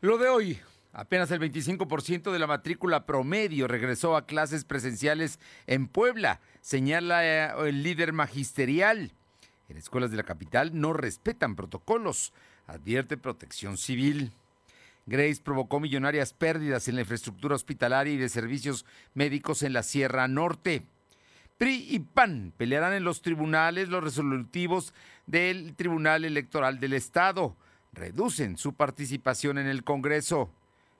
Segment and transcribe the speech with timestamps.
[0.00, 0.60] Lo de hoy,
[0.92, 7.68] apenas el 25% de la matrícula promedio regresó a clases presenciales en Puebla, señala eh,
[7.68, 9.10] el líder magisterial.
[9.68, 12.32] En escuelas de la capital no respetan protocolos,
[12.68, 14.30] advierte protección civil.
[15.06, 20.28] Grace provocó millonarias pérdidas en la infraestructura hospitalaria y de servicios médicos en la Sierra
[20.28, 20.84] Norte.
[21.56, 24.94] PRI y PAN pelearán en los tribunales los resolutivos
[25.26, 27.56] del Tribunal Electoral del Estado.
[27.92, 30.50] Reducen su participación en el Congreso.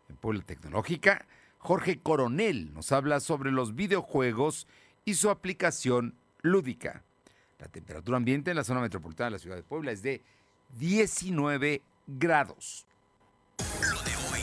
[0.08, 1.26] En Puebla Tecnológica,
[1.58, 4.66] Jorge Coronel nos habla sobre los videojuegos
[5.04, 7.02] y su aplicación lúdica.
[7.58, 10.22] La temperatura ambiente en la zona metropolitana de la ciudad de Puebla es de
[10.78, 12.86] 19 grados.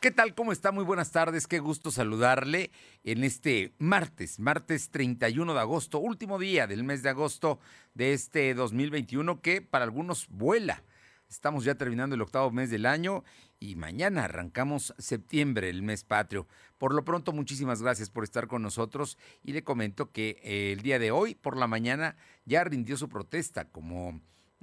[0.00, 0.34] ¿Qué tal?
[0.34, 0.72] ¿Cómo está?
[0.72, 1.46] Muy buenas tardes.
[1.46, 2.70] Qué gusto saludarle
[3.04, 7.60] en este martes, martes 31 de agosto, último día del mes de agosto
[7.92, 10.82] de este 2021 que para algunos vuela.
[11.28, 13.24] Estamos ya terminando el octavo mes del año
[13.58, 16.48] y mañana arrancamos septiembre, el mes patrio.
[16.78, 20.80] Por lo pronto, muchísimas gracias por estar con nosotros y le comento que eh, el
[20.80, 24.18] día de hoy, por la mañana, ya rindió su protesta como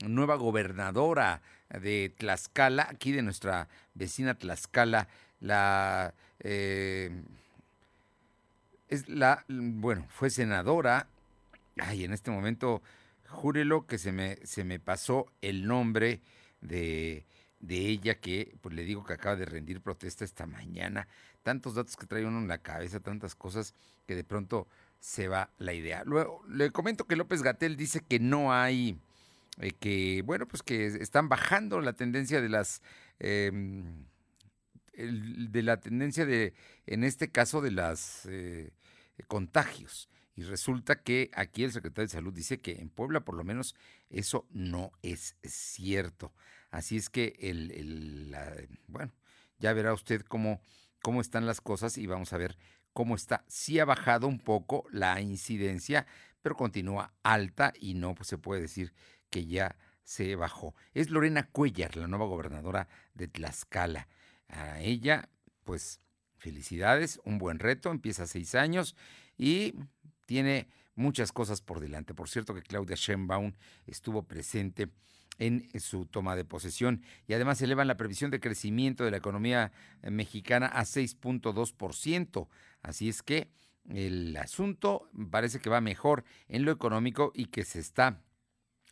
[0.06, 5.08] nueva gobernadora de Tlaxcala, aquí de nuestra vecina Tlaxcala,
[5.40, 7.12] la eh,
[8.90, 11.08] es la bueno fue senadora.
[11.78, 12.82] Ay en este momento
[13.28, 16.22] júrelo que se me se me pasó el nombre
[16.62, 17.26] de
[17.60, 21.08] de ella que pues le digo que acaba de rendir protesta esta mañana.
[21.44, 23.74] Tantos datos que trae uno en la cabeza tantas cosas
[24.06, 24.68] que de pronto
[25.00, 26.04] se va la idea.
[26.06, 28.98] Luego le comento que López Gatel dice que no hay
[29.60, 32.82] eh, que bueno pues que están bajando la tendencia de las
[33.20, 33.52] eh,
[34.98, 36.54] de la tendencia de,
[36.86, 38.72] en este caso, de los eh,
[39.28, 40.10] contagios.
[40.36, 43.76] Y resulta que aquí el secretario de Salud dice que en Puebla por lo menos
[44.10, 46.34] eso no es cierto.
[46.70, 49.12] Así es que, el, bueno,
[49.58, 50.62] ya verá usted cómo,
[51.02, 52.58] cómo están las cosas y vamos a ver
[52.94, 53.46] cómo está.
[53.48, 56.06] Sí ha bajado un poco la incidencia,
[56.42, 58.94] pero continúa alta y no pues, se puede decir
[59.30, 60.76] que ya se bajó.
[60.94, 64.08] Es Lorena Cuellar, la nueva gobernadora de Tlaxcala.
[64.50, 65.30] A ella,
[65.64, 66.02] pues
[66.38, 68.96] felicidades, un buen reto, empieza seis años
[69.38, 69.74] y
[70.26, 72.14] tiene muchas cosas por delante.
[72.14, 73.54] Por cierto que Claudia Sheinbaum
[73.86, 74.90] estuvo presente
[75.40, 79.72] en su toma de posesión y además elevan la previsión de crecimiento de la economía
[80.02, 82.48] eh, mexicana a 6.2%.
[82.82, 83.52] Así es que
[83.90, 88.22] el asunto parece que va mejor en lo económico y que se está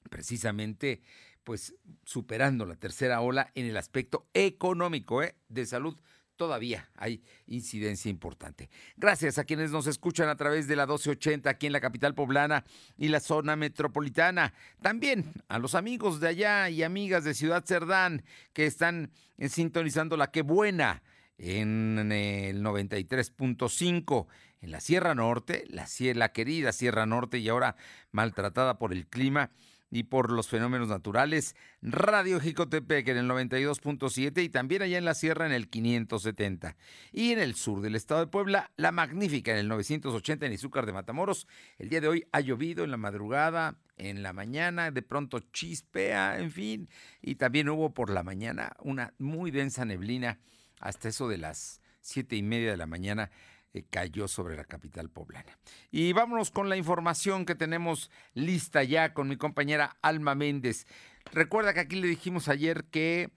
[0.09, 1.01] precisamente
[1.45, 5.35] pues superando la tercera ola en el aspecto económico ¿eh?
[5.47, 5.95] de salud.
[6.35, 8.69] Todavía hay incidencia importante.
[8.97, 12.65] Gracias a quienes nos escuchan a través de la 1280 aquí en la capital poblana
[12.97, 14.53] y la zona metropolitana.
[14.81, 19.11] También a los amigos de allá y amigas de Ciudad Cerdán que están
[19.47, 21.03] sintonizando la que buena
[21.37, 24.27] en el 93.5
[24.61, 27.75] en la Sierra Norte, la, la querida Sierra Norte y ahora
[28.11, 29.51] maltratada por el clima
[29.89, 35.13] y por los fenómenos naturales, Radio Jicotepec en el 92.7 y también allá en la
[35.13, 36.75] sierra en el 570.
[37.11, 40.85] Y en el sur del estado de Puebla, La Magnífica en el 980 en Izúcar
[40.85, 41.47] de Matamoros.
[41.77, 46.39] El día de hoy ha llovido en la madrugada, en la mañana, de pronto chispea,
[46.39, 46.89] en fin,
[47.21, 50.39] y también hubo por la mañana una muy densa neblina
[50.79, 53.31] hasta eso de las siete y media de la mañana
[53.75, 55.59] eh, cayó sobre la capital poblana.
[55.91, 60.87] Y vámonos con la información que tenemos lista ya con mi compañera Alma Méndez.
[61.33, 63.31] Recuerda que aquí le dijimos ayer que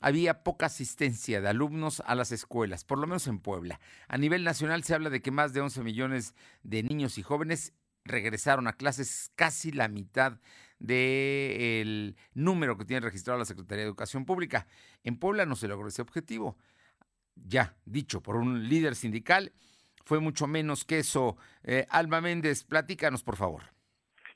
[0.00, 3.80] había poca asistencia de alumnos a las escuelas, por lo menos en Puebla.
[4.08, 7.74] A nivel nacional se habla de que más de 11 millones de niños y jóvenes
[8.04, 10.40] regresaron a clases, casi la mitad
[10.78, 14.66] del número que tiene registrado la Secretaría de Educación Pública.
[15.04, 16.56] En Puebla no se logró ese objetivo.
[17.34, 19.52] Ya dicho por un líder sindical,
[20.04, 21.36] fue mucho menos que eso.
[21.64, 23.62] Eh, Alma Méndez, platícanos, por favor.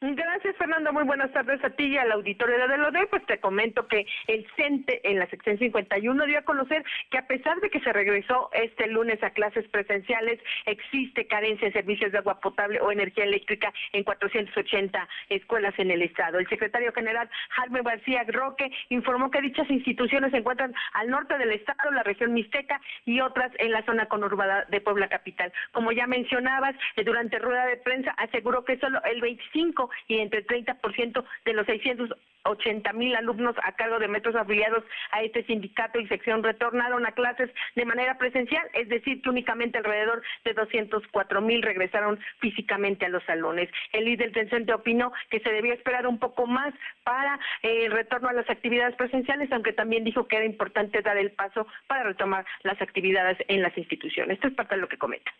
[0.00, 0.35] Gracias,
[0.66, 0.92] Fernando.
[0.92, 3.06] Muy buenas tardes a ti y al auditorio de Delode.
[3.06, 7.26] Pues te comento que el CENTE en la sección 51 dio a conocer que a
[7.28, 12.18] pesar de que se regresó este lunes a clases presenciales, existe carencia en servicios de
[12.18, 16.40] agua potable o energía eléctrica en 480 escuelas en el estado.
[16.40, 21.52] El secretario general Jaime García Roque informó que dichas instituciones se encuentran al norte del
[21.52, 25.52] estado, la región mixteca y otras en la zona conurbada de Puebla capital.
[25.70, 30.42] Como ya mencionabas, eh, durante rueda de prensa aseguró que solo el 25 y entre
[30.64, 36.06] 30% de los 680 mil alumnos a cargo de metros afiliados a este sindicato y
[36.08, 41.62] sección retornaron a clases de manera presencial, es decir, que únicamente alrededor de 204 mil
[41.62, 43.68] regresaron físicamente a los salones.
[43.92, 46.72] El líder del opinó que se debía esperar un poco más
[47.04, 51.16] para eh, el retorno a las actividades presenciales, aunque también dijo que era importante dar
[51.16, 54.34] el paso para retomar las actividades en las instituciones.
[54.36, 55.32] Esto es parte de lo que comenta.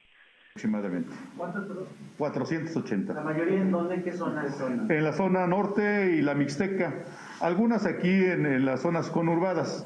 [0.56, 1.10] Aproximadamente.
[1.36, 1.64] ¿Cuántas,
[2.16, 3.12] 480.
[3.12, 4.02] ¿La mayoría en dónde?
[4.02, 4.46] ¿Qué zona?
[4.88, 6.94] En la zona norte y la Mixteca.
[7.40, 9.84] Algunas aquí en, en, las zonas conurbadas,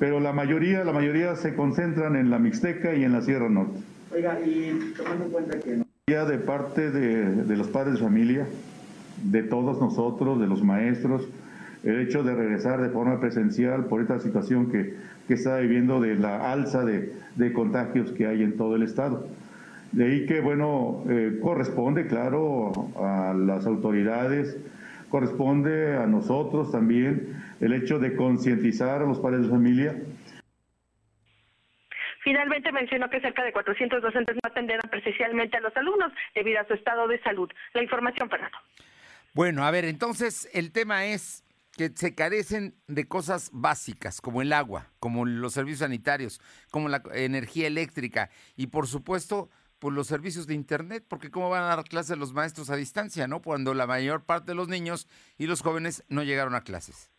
[0.00, 3.78] pero la mayoría, la mayoría se concentran en la Mixteca y en la Sierra Norte.
[4.12, 5.84] Oiga, y tomando en cuenta que...
[6.08, 8.48] Ya de parte de, de los padres de familia,
[9.22, 11.28] de todos nosotros, de los maestros,
[11.84, 14.96] el hecho de regresar de forma presencial por esta situación que,
[15.28, 19.28] que está viviendo de la alza de, de contagios que hay en todo el estado.
[19.92, 24.56] De ahí que, bueno, eh, corresponde, claro, a las autoridades,
[25.08, 29.96] corresponde a nosotros también el hecho de concientizar a los padres de familia.
[32.22, 36.66] Finalmente mencionó que cerca de 400 docentes no atenderán presencialmente a los alumnos debido a
[36.66, 37.48] su estado de salud.
[37.72, 38.58] La información, Fernando.
[39.32, 41.44] Bueno, a ver, entonces el tema es
[41.76, 47.02] que se carecen de cosas básicas como el agua, como los servicios sanitarios, como la
[47.14, 49.48] energía eléctrica y por supuesto
[49.78, 53.28] por los servicios de internet, porque cómo van a dar clases los maestros a distancia,
[53.28, 53.42] ¿no?
[53.42, 57.10] Cuando la mayor parte de los niños y los jóvenes no llegaron a clases.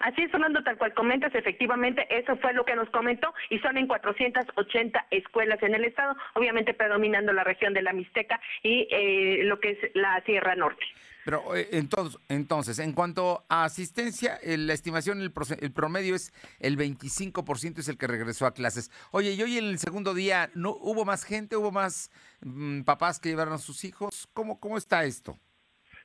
[0.00, 3.76] Así es, Fernando, tal cual comentas, efectivamente, eso fue lo que nos comentó y son
[3.76, 9.44] en 480 escuelas en el estado, obviamente predominando la región de la Mixteca y eh,
[9.44, 10.84] lo que es la Sierra Norte.
[11.24, 15.32] Pero eh, entonces, entonces, en cuanto a asistencia, eh, la estimación, el,
[15.72, 18.90] promedio es el 25% es el que regresó a clases.
[19.10, 22.10] Oye, y hoy en el segundo día, ¿no hubo más gente, hubo más
[22.40, 24.28] mmm, papás que llevaron a sus hijos?
[24.34, 25.38] ¿Cómo, cómo está esto?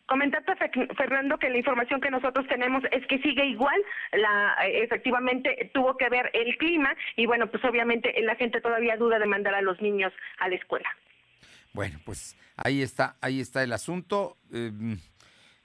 [0.10, 0.54] Comentarte,
[0.98, 3.80] Fernando, que la información que nosotros tenemos es que sigue igual,
[4.14, 9.20] la efectivamente tuvo que ver el clima y bueno, pues obviamente la gente todavía duda
[9.20, 10.90] de mandar a los niños a la escuela.
[11.74, 14.36] Bueno, pues ahí está, ahí está el asunto.
[14.52, 14.72] Eh,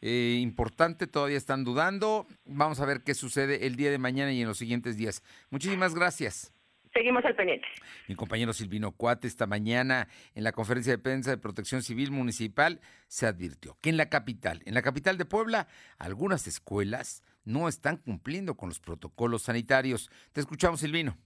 [0.02, 2.26] eh, importante, todavía están dudando.
[2.44, 5.22] Vamos a ver qué sucede el día de mañana y en los siguientes días.
[5.48, 6.53] Muchísimas gracias.
[6.94, 7.66] Seguimos al pendiente.
[8.06, 10.06] Mi compañero Silvino Cuate esta mañana
[10.36, 14.62] en la conferencia de prensa de Protección Civil Municipal se advirtió que en la capital,
[14.64, 15.66] en la capital de Puebla,
[15.98, 20.08] algunas escuelas no están cumpliendo con los protocolos sanitarios.
[20.32, 21.18] Te escuchamos, Silvino.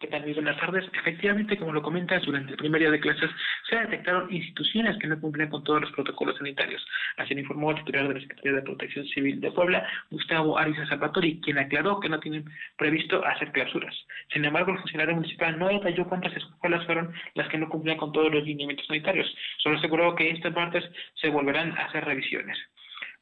[0.00, 0.22] ¿Qué tal?
[0.22, 0.84] Muy buenas tardes.
[0.92, 3.28] Efectivamente, como lo comentas, durante el primer día de clases
[3.68, 6.86] se detectaron instituciones que no cumplen con todos los protocolos sanitarios.
[7.16, 10.86] Así lo informó el titular de la Secretaría de Protección Civil de Puebla, Gustavo Ariza
[10.86, 12.44] Salvatori, quien aclaró que no tienen
[12.76, 13.92] previsto hacer clausuras.
[14.32, 18.12] Sin embargo, el funcionario municipal no detalló cuántas escuelas fueron las que no cumplían con
[18.12, 19.26] todos los lineamientos sanitarios.
[19.56, 20.84] Solo aseguró que este martes
[21.16, 22.56] se volverán a hacer revisiones.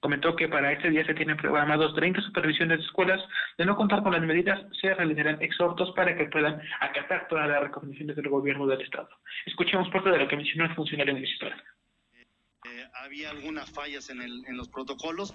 [0.01, 3.21] Comentó que para este día se tienen programados 30 supervisiones de escuelas.
[3.59, 7.63] De no contar con las medidas, se realizarán exhortos para que puedan acatar todas las
[7.63, 9.09] recomendaciones del gobierno del Estado.
[9.47, 11.55] Escuchemos parte de lo que mencionó el funcionario municipal.
[13.03, 15.35] Había algunas fallas en, el, en, los protocolos,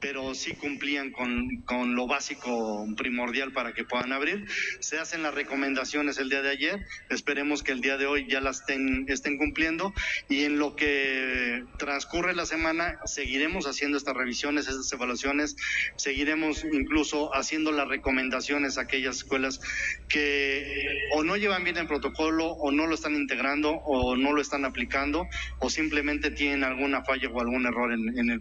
[0.00, 4.46] pero sí cumplían con, con, lo básico primordial para que puedan abrir.
[4.78, 8.40] Se hacen las recomendaciones el día de ayer, esperemos que el día de hoy ya
[8.40, 8.62] las
[9.08, 9.92] estén cumpliendo.
[10.28, 15.56] Y en lo que transcurre la semana seguiremos haciendo estas revisiones, estas evaluaciones,
[15.96, 19.60] seguiremos incluso haciendo las recomendaciones a aquellas escuelas
[20.08, 24.40] que o no llevan bien el protocolo o no lo están integrando o no lo
[24.40, 25.26] están aplicando
[25.58, 28.40] o simplemente tienen alguna falla o algún error en, el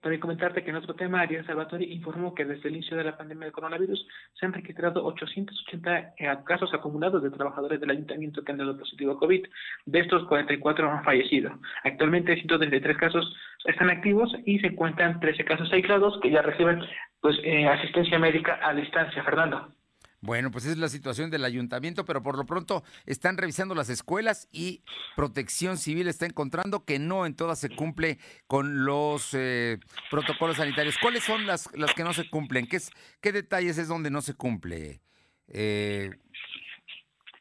[0.00, 3.16] También comentarte que en otro tema, Ariel Salvatori informó que desde el inicio de la
[3.16, 8.58] pandemia del coronavirus se han registrado 880 casos acumulados de trabajadores del ayuntamiento que han
[8.58, 9.46] dado positivo a COVID.
[9.86, 11.58] De estos, 44 han fallecido.
[11.84, 16.80] Actualmente, 133 casos están activos y se encuentran 13 casos aislados que ya reciben
[17.20, 19.22] pues eh, asistencia médica a distancia.
[19.24, 19.72] Fernando.
[20.20, 23.90] Bueno, pues esa es la situación del ayuntamiento, pero por lo pronto están revisando las
[23.90, 24.82] escuelas y
[25.14, 29.78] Protección Civil está encontrando que no en todas se cumple con los eh,
[30.10, 30.96] protocolos sanitarios.
[30.98, 32.66] ¿Cuáles son las, las que no se cumplen?
[32.66, 35.00] ¿Qué, es, qué detalles es donde no se cumple?
[35.48, 36.10] Eh,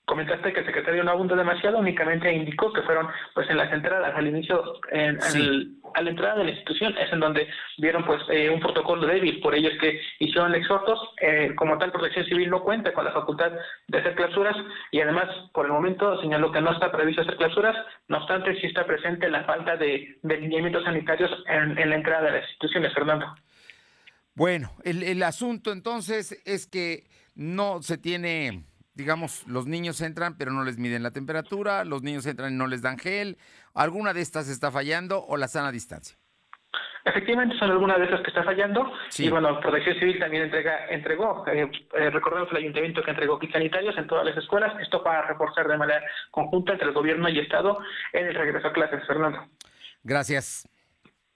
[0.05, 4.13] comentaste que el secretario no abundó demasiado, únicamente indicó que fueron pues en las entradas
[4.15, 5.39] al inicio, en, sí.
[5.41, 7.47] el, a la entrada de la institución, es en donde
[7.77, 11.91] vieron pues eh, un protocolo débil, por ello es que hicieron exhortos, eh, como tal
[11.91, 13.53] Protección Civil no cuenta con la facultad
[13.87, 14.55] de hacer clausuras
[14.91, 17.75] y además por el momento señaló que no está previsto hacer clausuras,
[18.09, 22.25] no obstante sí está presente la falta de, de lineamientos sanitarios en, en la entrada
[22.25, 23.33] de las instituciones, Fernando.
[24.33, 30.51] Bueno, el, el asunto entonces es que no se tiene digamos, los niños entran pero
[30.51, 33.37] no les miden la temperatura, los niños entran y no les dan gel,
[33.73, 36.17] alguna de estas está fallando o la sana distancia.
[37.05, 38.91] Efectivamente, son algunas de esas que está fallando.
[39.09, 39.27] Sí.
[39.27, 43.53] Y bueno, Protección Civil también entrega, entregó, eh, eh, recordemos el ayuntamiento que entregó kits
[43.53, 44.73] sanitarios en todas las escuelas.
[44.81, 47.77] Esto para reforzar de manera conjunta entre el gobierno y Estado
[48.11, 49.45] en el regreso a clases, Fernando.
[50.03, 50.67] Gracias,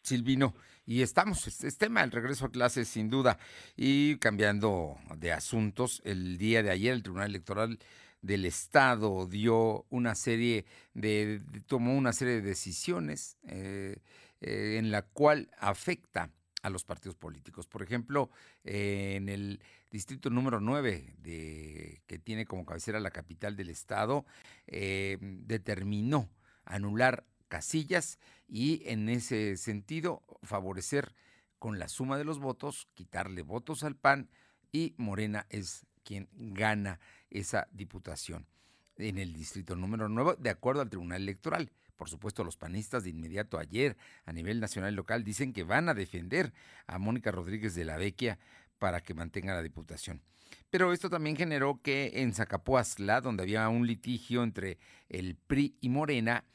[0.01, 0.55] Silvino.
[0.89, 3.37] Y estamos, es, es tema el regreso a clases sin duda.
[3.77, 7.77] Y cambiando de asuntos, el día de ayer el Tribunal Electoral
[8.23, 10.65] del Estado dio una serie
[10.95, 13.97] de, tomó una serie de decisiones eh,
[14.41, 16.31] eh, en la cual afecta
[16.63, 17.67] a los partidos políticos.
[17.67, 18.31] Por ejemplo,
[18.63, 24.25] eh, en el distrito número 9, de, que tiene como cabecera la capital del Estado,
[24.65, 26.31] determinó
[26.65, 28.17] anular casillas
[28.49, 31.13] y en ese sentido favorecer
[31.59, 34.29] con la suma de los votos, quitarle votos al PAN
[34.71, 38.47] y Morena es quien gana esa diputación
[38.97, 41.71] en el distrito número 9, de acuerdo al Tribunal Electoral.
[41.95, 45.89] Por supuesto, los panistas de inmediato ayer a nivel nacional y local dicen que van
[45.89, 46.53] a defender
[46.87, 48.39] a Mónica Rodríguez de la Vecchia
[48.77, 50.21] para que mantenga la diputación.
[50.69, 54.77] Pero esto también generó que en Zacapuazla, donde había un litigio entre
[55.09, 56.45] el PRI y Morena,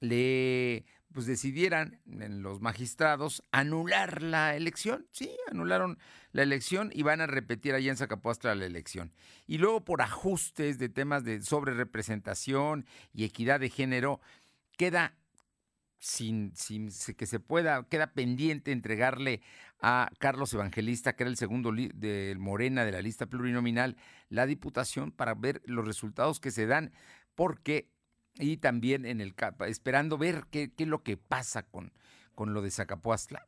[0.00, 5.06] le pues decidieran en los magistrados anular la elección.
[5.10, 5.98] Sí, anularon
[6.32, 9.12] la elección y van a repetir allá en Zacapuastla la elección.
[9.46, 14.20] Y luego por ajustes de temas de sobre representación y equidad de género,
[14.76, 15.14] queda
[15.98, 19.40] sin, sin que se pueda, queda pendiente entregarle
[19.80, 23.96] a Carlos Evangelista, que era el segundo li- de Morena de la lista plurinominal,
[24.28, 26.92] la diputación para ver los resultados que se dan,
[27.36, 27.91] porque
[28.38, 29.34] y también en el
[29.66, 31.92] esperando ver qué, qué es lo que pasa con,
[32.34, 33.46] con lo de Zacapuastla.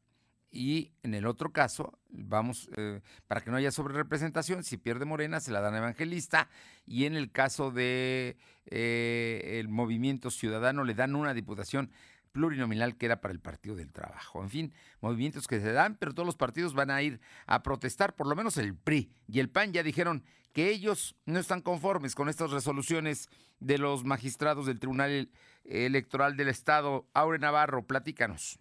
[0.54, 5.40] Y en el otro caso, vamos, eh, para que no haya sobrerepresentación, si pierde Morena,
[5.40, 6.48] se la dan a Evangelista.
[6.86, 8.36] Y en el caso de
[8.66, 11.90] eh, el movimiento ciudadano, le dan una diputación
[12.34, 14.42] plurinominal que era para el Partido del Trabajo.
[14.42, 18.16] En fin, movimientos que se dan, pero todos los partidos van a ir a protestar,
[18.16, 22.14] por lo menos el PRI y el PAN ya dijeron que ellos no están conformes
[22.14, 23.28] con estas resoluciones
[23.60, 25.30] de los magistrados del Tribunal
[25.64, 27.08] Electoral del Estado.
[27.14, 28.58] Aure Navarro, platícanos.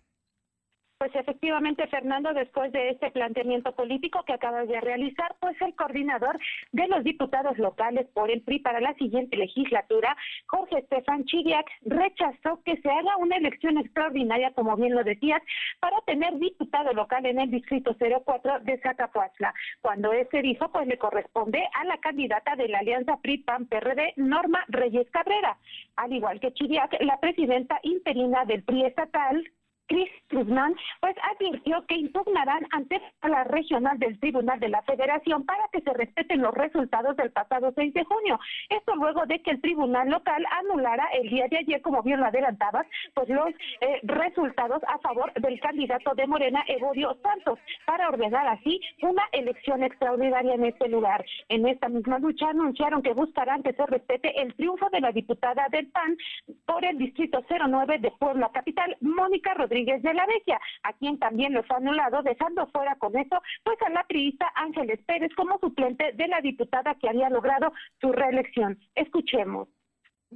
[1.04, 6.40] Pues efectivamente, Fernando, después de este planteamiento político que acabas de realizar, pues el coordinador
[6.72, 10.16] de los diputados locales por el PRI para la siguiente legislatura,
[10.48, 15.42] Jorge Estefan Chidiac, rechazó que se haga una elección extraordinaria, como bien lo decías,
[15.82, 19.54] para tener diputado local en el distrito 04 de Zacapuazla.
[19.82, 25.12] Cuando este dijo, pues le corresponde a la candidata de la alianza PRI-PAN-PRD, Norma Reyes
[25.12, 25.58] Cabrera.
[25.98, 29.44] Al igual que Chidiac, la presidenta interina del PRI estatal,
[29.88, 35.68] Chris Guzmán, pues advirtió que impugnarán ante la regional del Tribunal de la Federación para
[35.72, 38.40] que se respeten los resultados del pasado 6 de junio.
[38.70, 42.26] Esto luego de que el Tribunal local anulara el día de ayer, como bien lo
[42.26, 43.50] adelantabas, pues los
[43.82, 49.84] eh, resultados a favor del candidato de Morena, Evodio Santos, para ordenar así una elección
[49.84, 51.24] extraordinaria en este lugar.
[51.50, 55.68] En esta misma lucha anunciaron que buscarán que se respete el triunfo de la diputada
[55.70, 56.18] del PAN
[56.66, 61.54] por el distrito 09 de Puebla Capital, Mónica Rodríguez de la Vecchia, a quien también
[61.54, 66.14] lo fue anulado, dejando fuera con eso pues a la priista Ángeles Pérez como suplente
[66.14, 68.80] de la diputada que había logrado su reelección.
[68.96, 69.68] Escuchemos.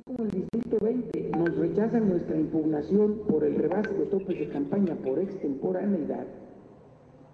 [0.06, 4.96] Como el Distrito 20 nos rechazan nuestra impugnación por el rebase de topes de campaña
[4.96, 6.28] por extemporaneidad,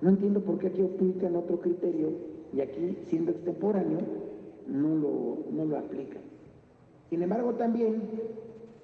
[0.02, 2.12] no entiendo por qué aquí aplican otro criterio
[2.54, 4.00] y aquí, siendo extemporáneo,
[4.68, 6.22] no lo, no lo aplican.
[7.10, 8.04] Sin embargo, también,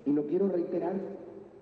[0.05, 0.95] y lo quiero reiterar,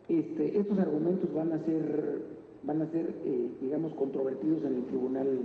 [0.09, 2.21] este, estos argumentos van a ser,
[2.63, 5.39] van a ser eh, digamos, controvertidos en el Tribunal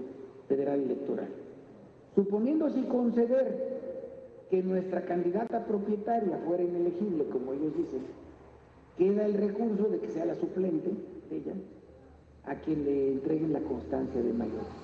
[0.49, 1.29] Federal Electoral.
[2.15, 3.81] Suponiendo así conceder
[4.51, 8.03] que nuestra candidata propietaria fuera inelegible, como ellos dicen,
[8.99, 10.91] queda el recurso de que sea la suplente
[11.31, 11.55] ella
[12.45, 14.82] a quien le entreguen la constancia de mayor.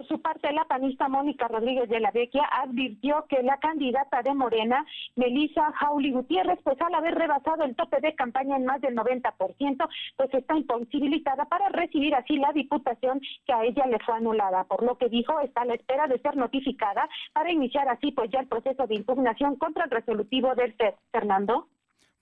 [0.00, 4.32] Por su parte, la panista Mónica Rodríguez de la Vecchia advirtió que la candidata de
[4.32, 8.96] Morena, Melissa Jauli Gutiérrez, pues al haber rebasado el tope de campaña en más del
[8.96, 14.64] 90%, pues está imposibilitada para recibir así la diputación que a ella le fue anulada,
[14.64, 18.30] por lo que dijo está a la espera de ser notificada para iniciar así pues
[18.30, 20.94] ya el proceso de impugnación contra el resolutivo del FED.
[21.12, 21.68] Fernando.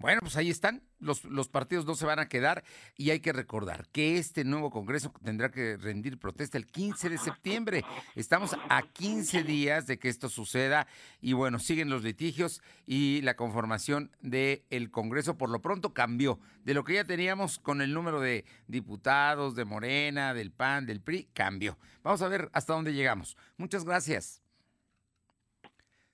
[0.01, 0.85] Bueno, pues ahí están.
[1.01, 2.63] Los, los, partidos no se van a quedar
[2.97, 7.19] y hay que recordar que este nuevo Congreso tendrá que rendir protesta el 15 de
[7.19, 7.85] septiembre.
[8.15, 10.87] Estamos a 15 días de que esto suceda
[11.21, 16.39] y bueno, siguen los litigios y la conformación del Congreso por lo pronto cambió.
[16.63, 21.01] De lo que ya teníamos con el número de diputados de Morena, del PAN, del
[21.01, 21.77] PRI, cambió.
[22.05, 23.37] Vamos a ver hasta dónde llegamos.
[23.57, 24.43] Muchas gracias.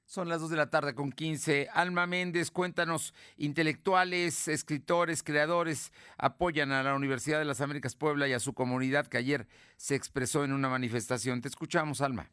[0.07, 1.69] Son las 2 de la tarde con 15.
[1.73, 8.33] Alma Méndez, cuéntanos, intelectuales, escritores, creadores apoyan a la Universidad de las Américas Puebla y
[8.33, 11.41] a su comunidad que ayer se expresó en una manifestación.
[11.41, 12.31] Te escuchamos, Alma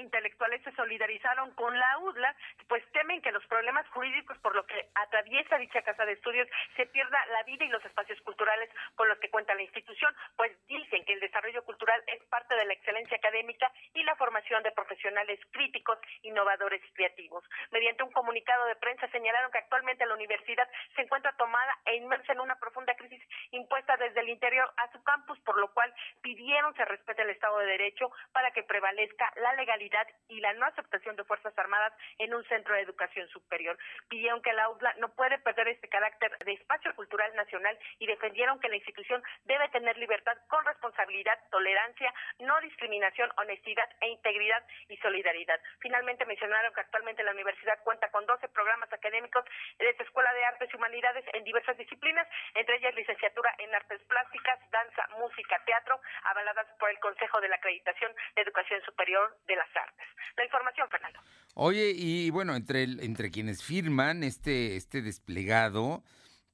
[0.00, 2.34] intelectuales se solidarizaron con la UDLA,
[2.68, 6.86] pues temen que los problemas jurídicos por lo que atraviesa dicha casa de estudios se
[6.86, 11.04] pierda la vida y los espacios culturales con los que cuenta la institución, pues dicen
[11.04, 15.38] que el desarrollo cultural es parte de la excelencia académica y la formación de profesionales
[15.52, 17.44] críticos, innovadores y creativos.
[17.70, 22.32] Mediante un comunicado de prensa señalaron que actualmente la universidad se encuentra tomada e inmersa
[22.32, 25.92] en una profunda crisis impuesta desde el interior a su campus, por lo cual
[26.22, 29.89] pidieron se respete el Estado de Derecho para que prevalezca la legalidad
[30.28, 33.76] y la no aceptación de Fuerzas Armadas en un centro de educación superior.
[34.08, 38.60] Pidieron que la UDLA no puede perder este carácter de espacio cultural nacional y defendieron
[38.60, 44.96] que la institución debe tener libertad con responsabilidad, tolerancia, no discriminación, honestidad e integridad y
[44.98, 45.60] solidaridad.
[45.80, 49.44] Finalmente mencionaron que actualmente la universidad cuenta con 12 programas académicos
[49.78, 54.00] de su Escuela de Artes y Humanidades en diversas disciplinas, entre ellas licenciatura en Artes
[54.04, 59.56] Plásticas, Danza, Música, Teatro, avaladas por el Consejo de la Acreditación de Educación Superior de
[59.56, 60.06] las Artes.
[60.36, 61.20] La información, Fernando.
[61.54, 66.04] Oye, y bueno, entre, entre quienes firman este, este desplegado,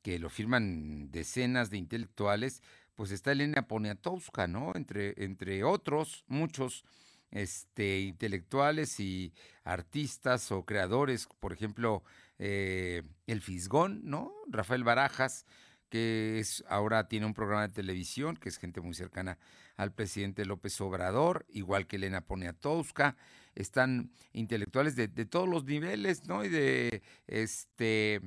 [0.02, 2.62] que lo firman decenas de intelectuales,
[2.94, 4.72] pues está Elena Poniatowska, ¿no?
[4.74, 6.84] Entre, entre otros, muchos
[7.30, 12.02] este, intelectuales y artistas o creadores, por ejemplo,
[12.38, 14.32] eh, El Fisgón, ¿no?
[14.48, 15.44] Rafael Barajas,
[15.88, 19.38] que es, ahora tiene un programa de televisión, que es gente muy cercana
[19.76, 23.16] al presidente López Obrador, igual que Elena Poniatowska,
[23.54, 26.44] están intelectuales de, todos los niveles, ¿no?
[26.44, 28.20] Y de este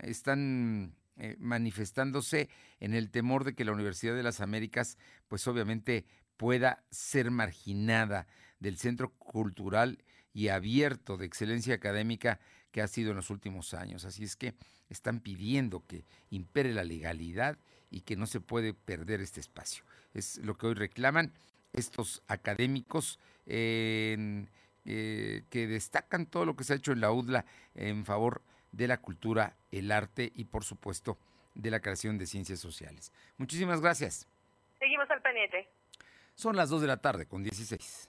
[0.00, 2.48] están eh, manifestándose
[2.80, 6.04] en el temor de que la Universidad de las Américas, pues obviamente
[6.36, 8.26] pueda ser marginada
[8.58, 10.02] del centro cultural
[10.32, 12.40] y abierto de excelencia académica
[12.72, 14.04] que ha sido en los últimos años.
[14.04, 14.54] Así es que
[14.90, 17.58] están pidiendo que impere la legalidad
[17.90, 19.84] y que no se puede perder este espacio.
[20.14, 21.32] Es lo que hoy reclaman
[21.72, 24.46] estos académicos eh,
[24.84, 28.96] que destacan todo lo que se ha hecho en la UDLA en favor de la
[28.96, 31.18] cultura, el arte y por supuesto
[31.54, 33.12] de la creación de ciencias sociales.
[33.36, 34.26] Muchísimas gracias.
[34.78, 35.68] Seguimos al pendiente.
[36.34, 38.08] Son las 2 de la tarde con 16.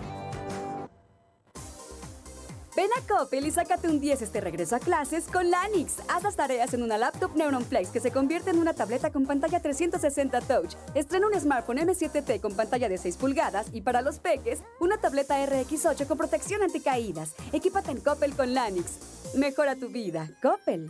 [2.73, 5.97] Ven a Coppel y sácate un 10 este regreso a clases con Lanix.
[6.07, 9.25] Haz las tareas en una laptop Neuron Flex que se convierte en una tableta con
[9.25, 10.75] pantalla 360 Touch.
[10.95, 15.45] Estrena un smartphone M7T con pantalla de 6 pulgadas y para los peques, una tableta
[15.45, 17.35] RX8 con protección anticaídas.
[17.51, 19.33] Equípate en Coppel con Lanix.
[19.35, 20.29] Mejora tu vida.
[20.41, 20.89] Coppel.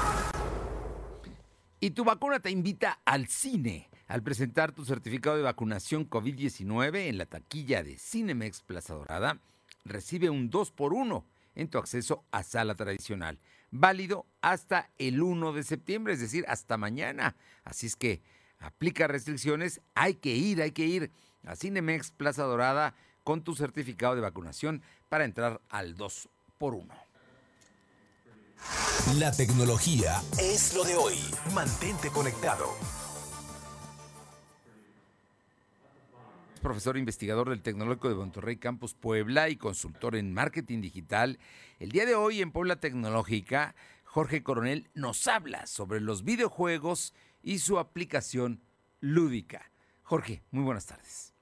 [1.83, 3.89] Y tu vacuna te invita al cine.
[4.07, 9.39] Al presentar tu certificado de vacunación COVID-19 en la taquilla de Cinemex Plaza Dorada,
[9.83, 13.39] recibe un 2 por 1 en tu acceso a sala tradicional.
[13.71, 17.35] Válido hasta el 1 de septiembre, es decir, hasta mañana.
[17.63, 18.21] Así es que
[18.59, 21.09] aplica restricciones, hay que ir, hay que ir
[21.45, 27.10] a Cinemex Plaza Dorada con tu certificado de vacunación para entrar al 2 por 1
[29.17, 31.15] la tecnología es lo de hoy.
[31.53, 32.65] Mantente conectado.
[36.61, 41.39] profesor investigador del Tecnológico de Monterrey Campus Puebla y consultor en marketing digital.
[41.79, 47.59] El día de hoy en Puebla Tecnológica, Jorge Coronel nos habla sobre los videojuegos y
[47.59, 48.61] su aplicación
[48.99, 49.71] lúdica.
[50.03, 51.33] Jorge, muy buenas tardes.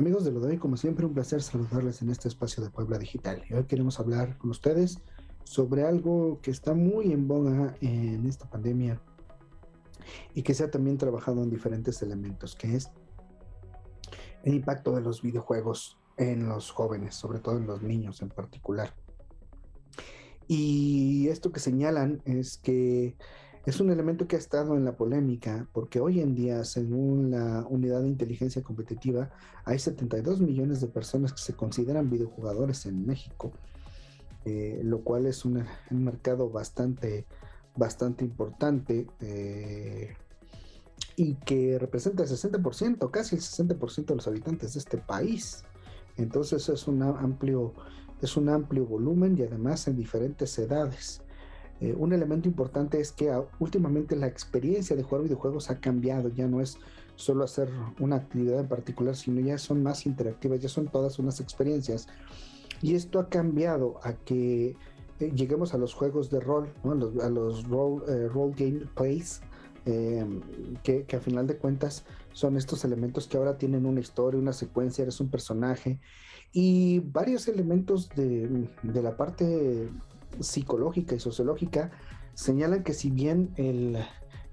[0.00, 3.44] Amigos de lo de como siempre, un placer saludarles en este espacio de Puebla Digital.
[3.54, 4.98] hoy queremos hablar con ustedes
[5.44, 8.98] sobre algo que está muy en boga en esta pandemia
[10.34, 12.90] y que se ha también trabajado en diferentes elementos, que es
[14.42, 18.94] el impacto de los videojuegos en los jóvenes, sobre todo en los niños en particular.
[20.48, 23.18] Y esto que señalan es que
[23.70, 27.64] es un elemento que ha estado en la polémica porque hoy en día, según la
[27.68, 29.30] Unidad de Inteligencia Competitiva,
[29.64, 33.52] hay 72 millones de personas que se consideran videojugadores en México,
[34.44, 37.26] eh, lo cual es un, mercado bastante,
[37.76, 40.16] bastante importante eh,
[41.14, 45.62] y que representa el 60%, casi el 60% de los habitantes de este país.
[46.16, 47.74] Entonces es un amplio,
[48.20, 51.22] es un amplio volumen y además en diferentes edades.
[51.80, 56.28] Eh, un elemento importante es que ah, últimamente la experiencia de jugar videojuegos ha cambiado,
[56.28, 56.78] ya no es
[57.16, 61.40] solo hacer una actividad en particular, sino ya son más interactivas, ya son todas unas
[61.40, 62.06] experiencias.
[62.82, 64.76] Y esto ha cambiado a que
[65.20, 69.40] eh, lleguemos a los juegos de rol, a los, role, eh, role game plays,
[70.84, 74.52] que, que, a final de cuentas son estos elementos que ahora tienen una historia, una
[74.52, 75.98] secuencia, eres un personaje.
[76.52, 79.88] Y varios elementos de, de la parte
[80.38, 81.90] psicológica y sociológica
[82.34, 83.98] señalan que si bien el,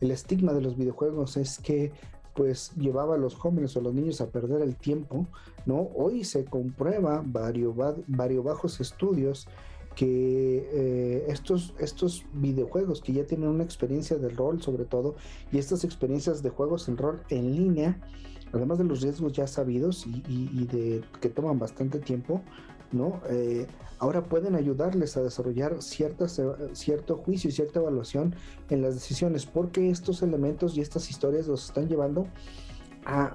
[0.01, 1.91] estigma de los videojuegos es que
[2.33, 5.25] pues llevaba a los jóvenes o los niños a perder el tiempo,
[5.65, 5.89] ¿no?
[5.95, 9.47] Hoy se comprueba varios, varios bajos estudios
[9.95, 15.15] que eh, estos, estos videojuegos que ya tienen una experiencia de rol sobre todo
[15.51, 17.99] y estas experiencias de juegos en rol en línea,
[18.53, 22.43] además de los riesgos ya sabidos y, y de que toman bastante tiempo,
[22.91, 23.21] ¿no?
[23.29, 23.67] Eh,
[23.99, 28.35] ahora pueden ayudarles a desarrollar cierto juicio y cierta evaluación
[28.69, 32.27] en las decisiones, porque estos elementos y estas historias los están llevando
[33.05, 33.33] a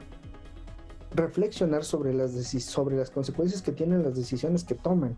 [1.14, 5.16] reflexionar sobre las, sobre las consecuencias que tienen las decisiones que toman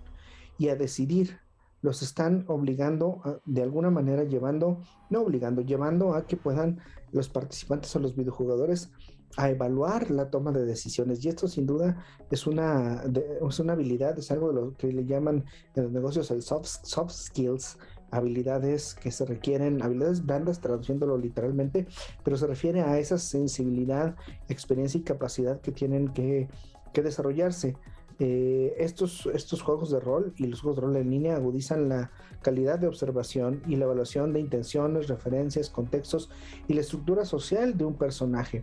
[0.58, 1.38] y a decidir.
[1.82, 6.80] Los están obligando, de alguna manera, llevando, no obligando, llevando a que puedan
[7.12, 8.90] los participantes o los videojugadores
[9.36, 11.24] a evaluar la toma de decisiones.
[11.24, 13.02] Y esto sin duda es una,
[13.48, 15.44] es una habilidad, es algo de lo que le llaman
[15.74, 17.78] en los negocios el soft, soft skills,
[18.10, 21.86] habilidades que se requieren, habilidades blandas traduciéndolo literalmente,
[22.22, 24.14] pero se refiere a esa sensibilidad,
[24.48, 26.48] experiencia y capacidad que tienen que,
[26.92, 27.76] que desarrollarse.
[28.20, 32.12] Eh, estos, estos juegos de rol y los juegos de rol en línea agudizan la
[32.42, 36.30] calidad de observación y la evaluación de intenciones, referencias, contextos
[36.68, 38.62] y la estructura social de un personaje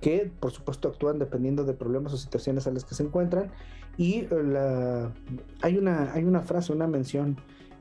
[0.00, 3.50] que por supuesto actúan dependiendo de problemas o situaciones a las que se encuentran.
[3.96, 5.08] Y eh,
[5.62, 7.36] hay, una, hay una frase, una mención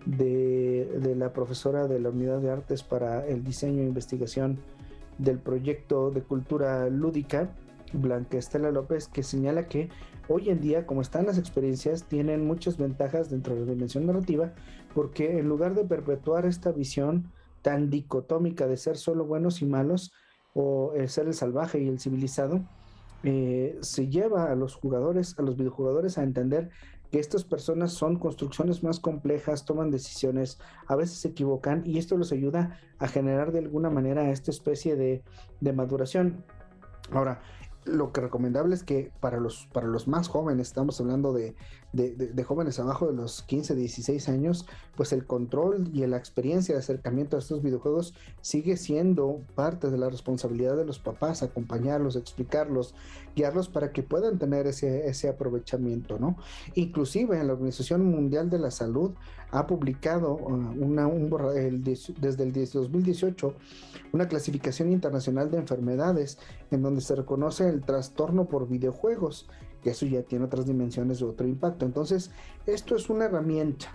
[0.06, 4.60] de, de, la profesora de la Unidad de Artes para el Diseño e Investigación
[5.18, 7.52] del proyecto de cultura lúdica,
[7.94, 9.90] Blanca Estela López, que señala que
[10.28, 14.54] hoy en día, como están las experiencias, tienen muchas ventajas dentro de la dimensión narrativa,
[14.94, 20.14] porque en lugar de perpetuar esta visión tan dicotómica de ser solo buenos y malos,
[20.60, 22.62] o el ser el salvaje y el civilizado,
[23.22, 26.72] eh, se lleva a los jugadores, a los videojugadores a entender
[27.12, 32.18] que estas personas son construcciones más complejas, toman decisiones, a veces se equivocan y esto
[32.18, 35.22] los ayuda a generar de alguna manera esta especie de,
[35.62, 36.44] de maduración.
[37.12, 37.40] Ahora,
[37.88, 41.56] lo que recomendable es que para los, para los más jóvenes, estamos hablando de,
[41.94, 46.80] de, jóvenes abajo de los 15, 16 años, pues el control y la experiencia de
[46.80, 52.94] acercamiento a estos videojuegos sigue siendo parte de la responsabilidad de los papás, acompañarlos, explicarlos,
[53.38, 56.38] guiarlos para que puedan tener ese, ese aprovechamiento, ¿no?
[56.74, 59.12] Inclusive la Organización Mundial de la Salud
[59.52, 61.30] ha publicado uh, una, un,
[62.20, 63.54] desde el 2018
[64.12, 66.40] una clasificación internacional de enfermedades
[66.72, 69.48] en donde se reconoce el trastorno por videojuegos
[69.84, 71.86] que eso ya tiene otras dimensiones de otro impacto.
[71.86, 72.32] Entonces,
[72.66, 73.88] esto es una herramienta,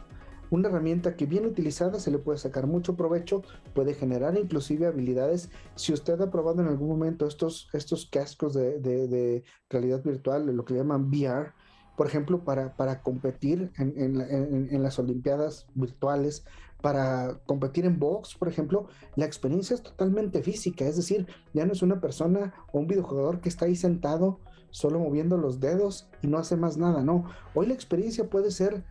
[0.52, 3.42] una herramienta que bien utilizada se le puede sacar mucho provecho,
[3.74, 5.50] puede generar inclusive habilidades.
[5.76, 10.74] Si usted ha probado en algún momento estos, estos cascos de, realidad virtual, lo que
[10.74, 11.52] llaman VR,
[11.96, 16.44] por ejemplo, para, para competir en, en, en, las Olimpiadas virtuales,
[16.82, 21.72] para competir en box, por ejemplo, la experiencia es totalmente física, es decir, ya no
[21.72, 26.26] es una persona o un videojugador que está ahí sentado solo moviendo los dedos y
[26.26, 27.24] no hace más nada, no.
[27.54, 28.84] Hoy la experiencia puede ser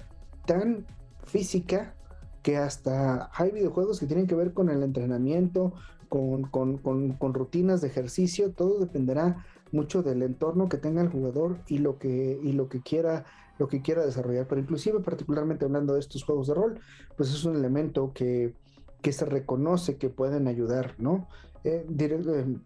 [0.46, 0.86] tan
[1.26, 1.96] física
[2.44, 5.74] que hasta hay videojuegos que tienen que ver con el entrenamiento,
[6.10, 11.60] con, con, con, rutinas de ejercicio, todo dependerá mucho del entorno que tenga el jugador
[11.68, 13.26] y lo que, y lo que quiera
[13.58, 16.80] lo que quiera desarrollar, pero inclusive particularmente hablando de estos juegos de rol,
[17.16, 18.56] pues es un elemento que,
[19.04, 21.28] que se reconoce que pueden ayudar, ¿no?
[21.64, 22.58] Eh, eh,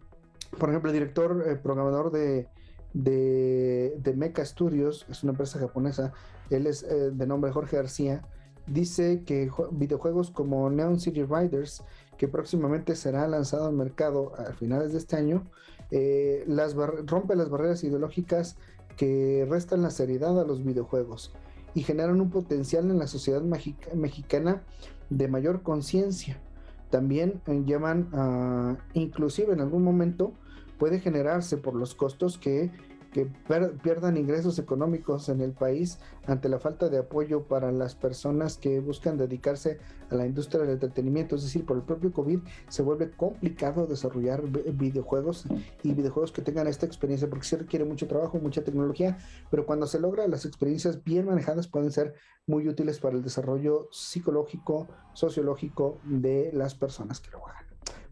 [0.58, 2.48] por ejemplo, el director eh, programador de,
[2.94, 6.14] de, de, Mecha Studios, es una empresa japonesa,
[6.48, 8.26] él es de nombre Jorge García,
[8.66, 11.82] dice que videojuegos como Neon City Riders,
[12.16, 15.44] que próximamente será lanzado al mercado a finales de este año,
[16.46, 18.56] las rompe las barreras ideológicas
[18.96, 21.32] que restan la seriedad a los videojuegos
[21.74, 24.62] y generan un potencial en la sociedad mexicana
[25.10, 26.40] de mayor conciencia.
[26.90, 30.32] También eh, llaman a, inclusive en algún momento
[30.78, 32.70] puede generarse por los costos que
[33.16, 33.24] que
[33.82, 38.78] pierdan ingresos económicos en el país ante la falta de apoyo para las personas que
[38.80, 39.78] buscan dedicarse
[40.10, 41.34] a la industria del entretenimiento.
[41.34, 45.46] Es decir, por el propio COVID se vuelve complicado desarrollar videojuegos
[45.82, 49.16] y videojuegos que tengan esta experiencia porque se requiere mucho trabajo, mucha tecnología,
[49.50, 52.12] pero cuando se logra las experiencias bien manejadas pueden ser
[52.46, 57.64] muy útiles para el desarrollo psicológico, sociológico de las personas que lo hagan.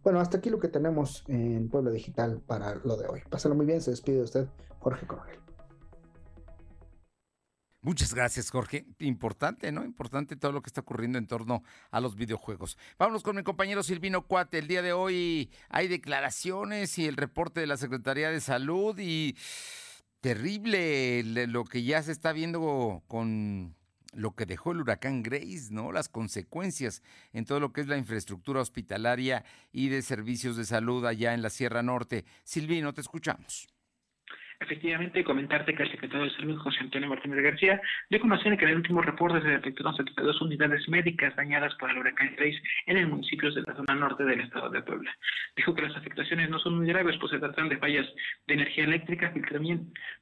[0.03, 3.23] Bueno, hasta aquí lo que tenemos en Pueblo Digital para lo de hoy.
[3.31, 4.49] Pásalo muy bien, se despide de usted,
[4.85, 5.39] Jorge Coronel.
[7.81, 8.85] Muchas gracias, Jorge.
[8.99, 9.83] Importante, ¿no?
[9.83, 12.77] Importante todo lo que está ocurriendo en torno a los videojuegos.
[12.99, 14.59] Vámonos con mi compañero Silvino Cuate.
[14.59, 19.37] El día de hoy hay declaraciones y el reporte de la Secretaría de Salud y
[20.21, 23.75] terrible lo que ya se está viendo con
[24.13, 25.93] lo que dejó el huracán Grace, ¿no?
[25.93, 31.07] Las consecuencias en todo lo que es la infraestructura hospitalaria y de servicios de salud
[31.07, 32.27] allá en la Sierra Norte.
[32.45, 33.74] Silvino, te escuchamos.
[34.65, 38.71] Efectivamente, comentarte que el secretario de Salud, José Antonio Martínez García, dio conocer que en
[38.71, 43.09] el último reporte se detectaron 72 unidades médicas dañadas por el huracán Grace en el
[43.09, 45.15] municipio de la zona norte del estado de Puebla.
[45.55, 48.07] Dijo que las afectaciones no son muy graves, pues se tratan de fallas
[48.47, 49.35] de energía eléctrica,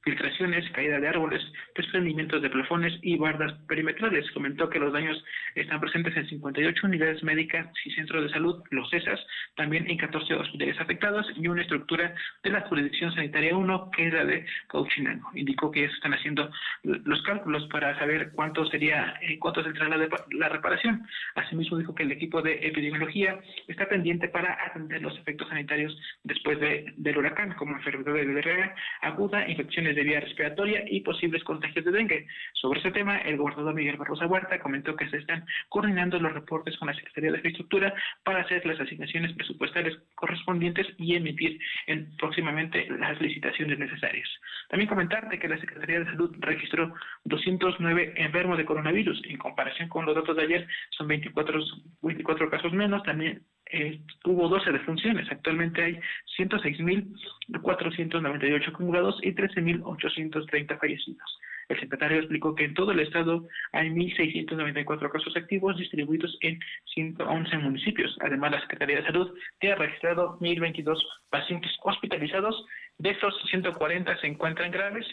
[0.02, 1.40] filtraciones, caída de árboles,
[1.76, 4.28] desprendimientos de plafones y bardas perimetrales.
[4.32, 5.22] Comentó que los daños
[5.54, 9.20] están presentes en 58 unidades médicas y centros de salud, los CESAS,
[9.54, 14.12] también en 14 hospitales afectados y una estructura de la jurisdicción sanitaria 1 que es
[14.12, 14.31] de
[14.68, 15.30] Cauchinango.
[15.34, 16.50] Indicó que se están haciendo
[16.82, 21.06] los cálculos para saber cuánto sería, eh, cuánto saldrá la, la reparación.
[21.34, 26.58] Asimismo dijo que el equipo de epidemiología está pendiente para atender los efectos sanitarios después
[26.60, 31.84] de, del huracán, como enfermedad de diarrea aguda, infecciones de vía respiratoria y posibles contagios
[31.84, 32.26] de dengue.
[32.54, 36.76] Sobre este tema, el gobernador Miguel Barrosa Huerta comentó que se están coordinando los reportes
[36.78, 42.86] con la Secretaría de Infraestructura para hacer las asignaciones presupuestarias correspondientes y emitir en, próximamente
[42.98, 44.11] las licitaciones necesarias.
[44.68, 46.92] También comentarte que la Secretaría de Salud registró
[47.24, 49.22] 209 enfermos de coronavirus.
[49.28, 51.60] En comparación con los datos de ayer, son 24,
[52.02, 53.02] 24 casos menos.
[53.02, 55.30] También eh, hubo 12 defunciones.
[55.30, 56.00] Actualmente hay
[56.38, 61.38] 106.498 acumulados y 13.830 fallecidos.
[61.72, 66.60] El secretario explicó que en todo el estado hay 1.694 casos activos distribuidos en
[66.94, 68.16] 111 municipios.
[68.20, 70.98] Además, la Secretaría de Salud ha registrado 1.022
[71.30, 72.66] pacientes hospitalizados
[72.98, 75.06] de estos 140 se encuentran graves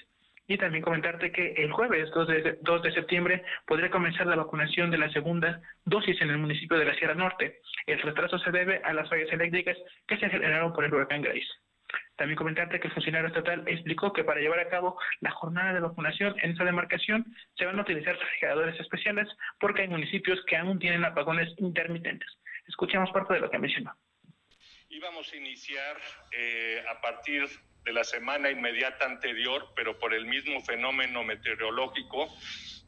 [0.47, 4.91] y también comentarte que el jueves 2 de, 2 de, septiembre podría comenzar la vacunación
[4.91, 7.59] de la segunda dosis en el municipio de la Sierra Norte.
[7.85, 11.47] El retraso se debe a las fallas eléctricas que se generaron por el huracán Grace.
[12.19, 15.79] También comentarte que el funcionario estatal explicó que para llevar a cabo la jornada de
[15.79, 17.25] vacunación en esa demarcación
[17.57, 22.27] se van a utilizar refrigeradores especiales porque hay municipios que aún tienen apagones intermitentes.
[22.67, 23.95] Escuchemos parte de lo que mencionó.
[24.89, 25.95] Íbamos a iniciar
[26.33, 27.47] eh, a partir
[27.85, 32.27] de la semana inmediata anterior, pero por el mismo fenómeno meteorológico,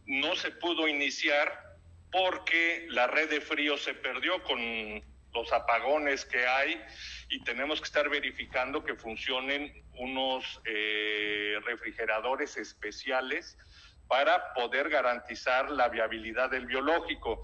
[0.08, 1.58] no se pudo iniciar
[2.12, 4.60] porque la red de frío se perdió con
[5.34, 6.82] los apagones que hay
[7.30, 13.58] y tenemos que estar verificando que funcionen unos eh, refrigeradores especiales
[14.08, 17.42] para poder garantizar la viabilidad del biológico.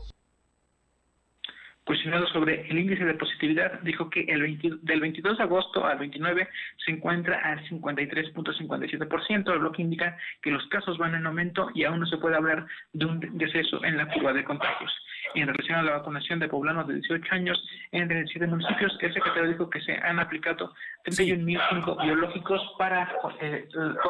[1.87, 6.49] Cuestionado sobre el índice de positividad, dijo que el del 22 de agosto al 29
[6.85, 12.01] se encuentra al 53.57%, lo que indica que los casos van en aumento y aún
[12.01, 14.93] no se puede hablar de un deceso en la curva de contagios.
[15.33, 19.51] En relación a la vacunación de poblanos de 18 años en 17 municipios, el secretario
[19.51, 20.73] dijo que se han aplicado
[21.05, 23.65] 31.005 biológicos para eh,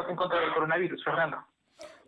[0.08, 1.04] en contra del coronavirus.
[1.04, 1.44] Fernando.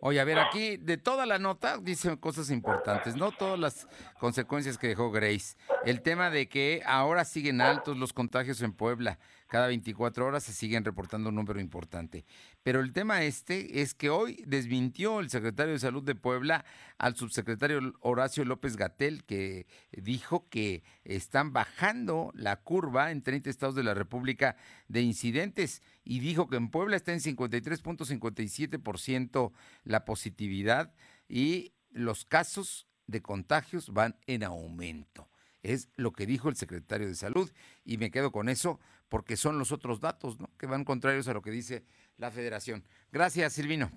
[0.03, 3.87] Oye, a ver, aquí de toda la nota dicen cosas importantes, no todas las
[4.19, 5.55] consecuencias que dejó Grace.
[5.85, 9.19] El tema de que ahora siguen altos los contagios en Puebla,
[9.51, 12.23] cada 24 horas se siguen reportando un número importante.
[12.63, 16.63] Pero el tema este es que hoy desmintió el secretario de Salud de Puebla
[16.97, 23.75] al subsecretario Horacio López Gatel, que dijo que están bajando la curva en 30 estados
[23.75, 24.55] de la República
[24.87, 29.51] de incidentes y dijo que en Puebla está en 53.57%
[29.83, 30.93] la positividad
[31.27, 35.30] y los casos de contagios van en aumento.
[35.61, 37.51] Es lo que dijo el secretario de Salud
[37.83, 40.49] y me quedo con eso porque son los otros datos ¿no?
[40.57, 41.83] que van contrarios a lo que dice
[42.17, 42.83] la federación.
[43.11, 43.91] Gracias, Silvino.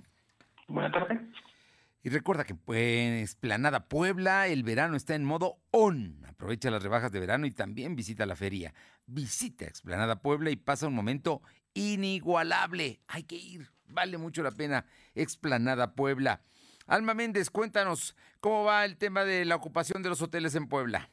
[0.68, 1.20] Buenas tardes.
[2.02, 6.22] Y recuerda que pues Esplanada Puebla, el verano está en modo on.
[6.26, 8.74] Aprovecha las rebajas de verano y también visita la feria.
[9.06, 11.40] Visita Explanada Puebla y pasa un momento
[11.72, 13.00] inigualable.
[13.08, 14.84] Hay que ir, vale mucho la pena.
[15.14, 16.42] Explanada Puebla.
[16.86, 21.10] Alma Méndez, cuéntanos cómo va el tema de la ocupación de los hoteles en Puebla.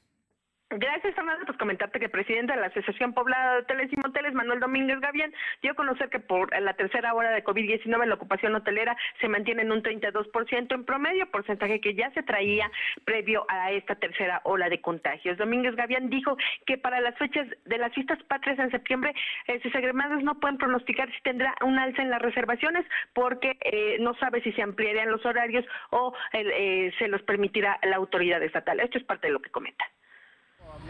[0.78, 1.46] Gracias, Fernando.
[1.46, 5.02] Pues comentarte que el presidente de la Asociación Poblada de Hoteles y Moteles, Manuel Domínguez
[5.02, 9.28] Gavián, dio a conocer que por la tercera hora de COVID-19 la ocupación hotelera se
[9.28, 12.72] mantiene en un 32% en promedio, porcentaje que ya se traía
[13.04, 15.38] previo a esta tercera ola de contagios.
[15.38, 19.14] Domínguez Gavián dijo que para las fechas de las fiestas patrias en septiembre,
[19.48, 23.98] eh, sus agremados no pueden pronosticar si tendrá un alza en las reservaciones porque eh,
[24.00, 28.80] no sabe si se ampliarían los horarios o eh, se los permitirá la autoridad estatal.
[28.80, 29.86] Esto es parte de lo que comenta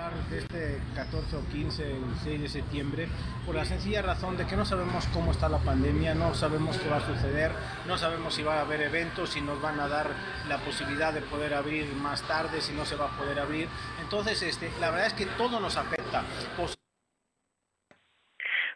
[0.01, 3.07] hablar de este 14 o 15, el 6 de septiembre,
[3.45, 6.89] por la sencilla razón de que no sabemos cómo está la pandemia, no sabemos qué
[6.89, 7.51] va a suceder,
[7.87, 10.07] no sabemos si va a haber eventos, si nos van a dar
[10.47, 13.67] la posibilidad de poder abrir más tarde, si no se va a poder abrir.
[14.01, 16.23] Entonces, este, la verdad es que todo nos afecta.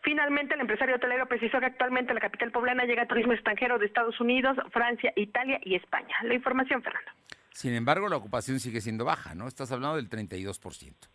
[0.04, 3.88] Finalmente, el empresario hotelero precisó que actualmente en la capital poblana llega turismo extranjero de
[3.88, 6.16] Estados Unidos, Francia, Italia y España.
[6.24, 7.12] La información, Fernando.
[7.52, 9.48] Sin embargo, la ocupación sigue siendo baja, ¿no?
[9.48, 11.15] Estás hablando del 32%.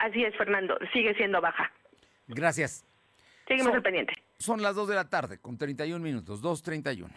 [0.00, 1.70] Así es, Fernando, sigue siendo baja.
[2.26, 2.86] Gracias.
[3.46, 4.14] Seguimos al pendiente.
[4.38, 7.10] Son las 2 de la tarde, con 31 minutos, 2.31.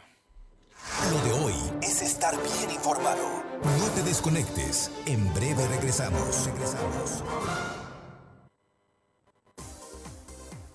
[1.11, 3.43] Lo de hoy es estar bien informado.
[3.63, 4.91] No te desconectes.
[5.05, 6.45] En breve regresamos.
[6.45, 7.82] Regresamos.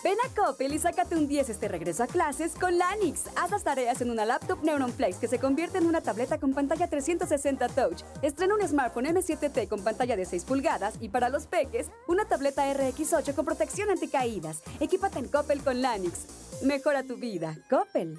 [0.02, 3.24] Ven a Coppel y sácate un 10 este regreso a clases con Lanix.
[3.34, 6.54] Haz las tareas en una laptop Neuron Flex que se convierte en una tableta con
[6.54, 8.02] pantalla 360 Touch.
[8.22, 12.72] Estrena un smartphone M7T con pantalla de 6 pulgadas y para los peques, una tableta
[12.72, 14.62] RX8 con protección anticaídas.
[14.78, 16.26] Equípate en Coppel con Lanix.
[16.62, 17.56] Mejora tu vida.
[17.68, 18.18] Coppel.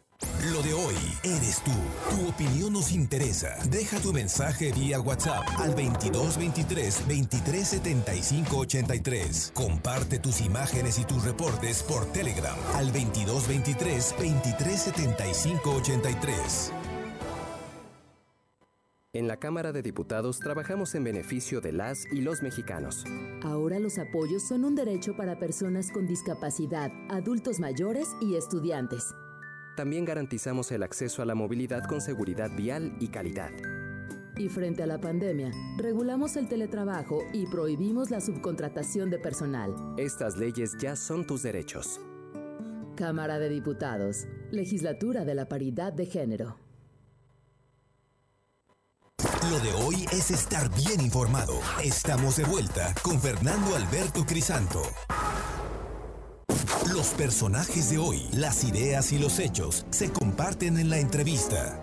[0.51, 1.71] Lo de hoy eres tú.
[2.09, 3.55] Tu opinión nos interesa.
[3.69, 9.51] Deja tu mensaje vía WhatsApp al 2223 2375 83.
[9.53, 16.73] Comparte tus imágenes y tus reportes por Telegram al 2223 2375 83.
[19.13, 23.03] En la Cámara de Diputados trabajamos en beneficio de las y los mexicanos.
[23.43, 29.03] Ahora los apoyos son un derecho para personas con discapacidad, adultos mayores y estudiantes.
[29.81, 33.49] También garantizamos el acceso a la movilidad con seguridad vial y calidad.
[34.37, 39.73] Y frente a la pandemia, regulamos el teletrabajo y prohibimos la subcontratación de personal.
[39.97, 41.99] Estas leyes ya son tus derechos.
[42.95, 46.59] Cámara de Diputados, Legislatura de la Paridad de Género.
[49.49, 51.59] Lo de hoy es estar bien informado.
[51.83, 54.83] Estamos de vuelta con Fernando Alberto Crisanto.
[56.93, 61.81] Los personajes de hoy, las ideas y los hechos se comparten en la entrevista.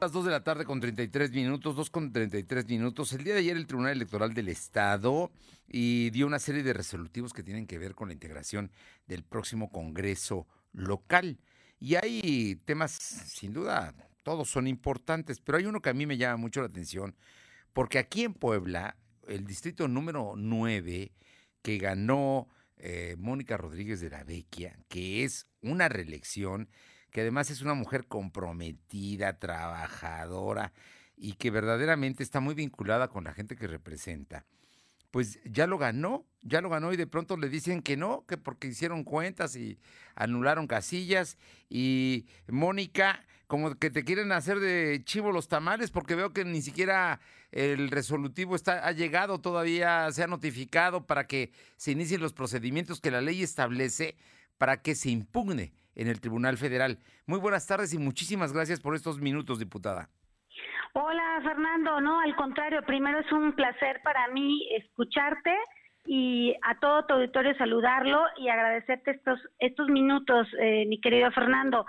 [0.00, 3.12] Las 2 de la tarde con 33 minutos, 2 con 33 minutos.
[3.12, 5.30] El día de ayer el Tribunal Electoral del Estado
[5.68, 8.70] y dio una serie de resolutivos que tienen que ver con la integración
[9.06, 11.38] del próximo Congreso local.
[11.78, 16.16] Y hay temas, sin duda, todos son importantes, pero hay uno que a mí me
[16.16, 17.14] llama mucho la atención,
[17.72, 18.96] porque aquí en Puebla,
[19.28, 21.12] el distrito número 9,
[21.66, 26.68] que ganó eh, Mónica Rodríguez de la Vecchia, que es una reelección,
[27.10, 30.72] que además es una mujer comprometida, trabajadora
[31.16, 34.46] y que verdaderamente está muy vinculada con la gente que representa.
[35.16, 38.36] Pues ya lo ganó, ya lo ganó y de pronto le dicen que no, que
[38.36, 39.78] porque hicieron cuentas y
[40.14, 41.38] anularon casillas
[41.70, 46.60] y Mónica como que te quieren hacer de chivo los tamales porque veo que ni
[46.60, 47.18] siquiera
[47.50, 53.00] el resolutivo está ha llegado todavía, se ha notificado para que se inicien los procedimientos
[53.00, 54.16] que la ley establece
[54.58, 56.98] para que se impugne en el Tribunal Federal.
[57.24, 60.10] Muy buenas tardes y muchísimas gracias por estos minutos, diputada.
[60.98, 65.54] Hola Fernando, no, al contrario, primero es un placer para mí escucharte
[66.06, 71.84] y a todo tu auditorio saludarlo y agradecerte estos estos minutos, eh, mi querido Fernando.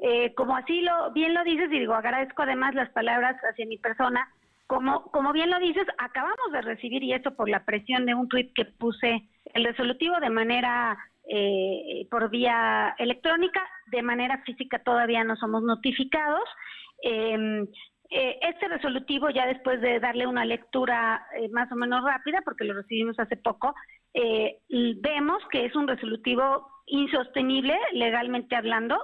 [0.00, 3.78] Eh, como así lo bien lo dices, y digo, agradezco además las palabras hacia mi
[3.78, 4.28] persona.
[4.66, 8.28] Como, como bien lo dices, acabamos de recibir, y eso por la presión de un
[8.28, 9.22] tuit que puse
[9.54, 10.98] el resolutivo de manera
[11.30, 16.42] eh, por vía electrónica, de manera física todavía no somos notificados.
[17.04, 17.64] Eh,
[18.10, 22.64] eh, este resolutivo, ya después de darle una lectura eh, más o menos rápida, porque
[22.64, 23.74] lo recibimos hace poco,
[24.14, 28.98] eh, vemos que es un resolutivo insostenible legalmente hablando.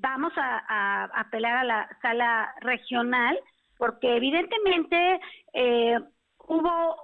[0.00, 3.38] vamos a, apelar a la sala regional
[3.78, 5.20] porque evidentemente
[6.48, 6.96] hubo,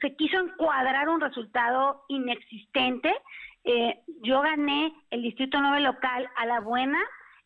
[0.00, 3.12] se quiso encuadrar un resultado inexistente.
[4.22, 7.00] yo gané el Distrito 9 local a la buena,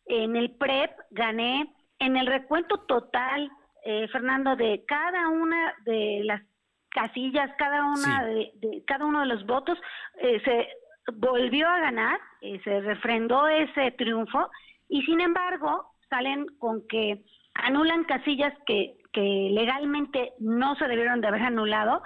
[0.07, 1.67] en el PREP gané
[1.99, 3.49] en el recuento total,
[3.83, 6.41] eh, Fernando, de cada una de las
[6.89, 9.77] casillas, cada una de, cada uno de los votos,
[10.19, 10.67] eh, se
[11.13, 14.49] volvió a ganar, eh, se refrendó ese triunfo
[14.89, 17.23] y sin embargo salen con que
[17.53, 22.01] anulan casillas que, que legalmente no se debieron de haber anulado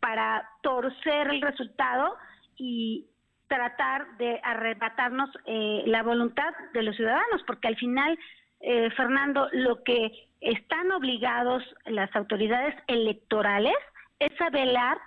[0.00, 2.16] para torcer el resultado
[2.56, 3.06] y
[3.46, 8.18] tratar de arrebatarnos la voluntad de los ciudadanos, porque al final
[8.62, 13.74] eh, Fernando, lo que están obligados las autoridades electorales
[14.20, 14.98] es a velar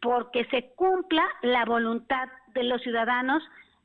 [0.00, 3.42] porque se cumpla la voluntad de los ciudadanos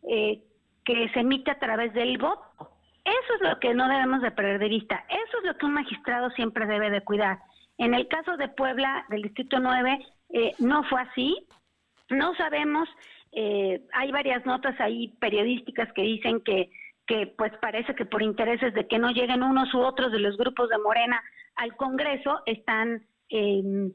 [0.09, 0.41] eh,
[0.83, 2.69] que se emite a través del voto.
[3.05, 5.05] Eso es lo que no debemos de perder de vista.
[5.09, 7.39] Eso es lo que un magistrado siempre debe de cuidar.
[7.77, 11.47] En el caso de Puebla, del Distrito 9, eh, no fue así.
[12.09, 12.89] No sabemos,
[13.93, 16.69] hay varias notas ahí periodísticas que dicen que
[17.05, 20.37] que pues parece que por intereses de que no lleguen unos u otros de los
[20.37, 21.21] grupos de Morena
[21.55, 23.91] al Congreso están em,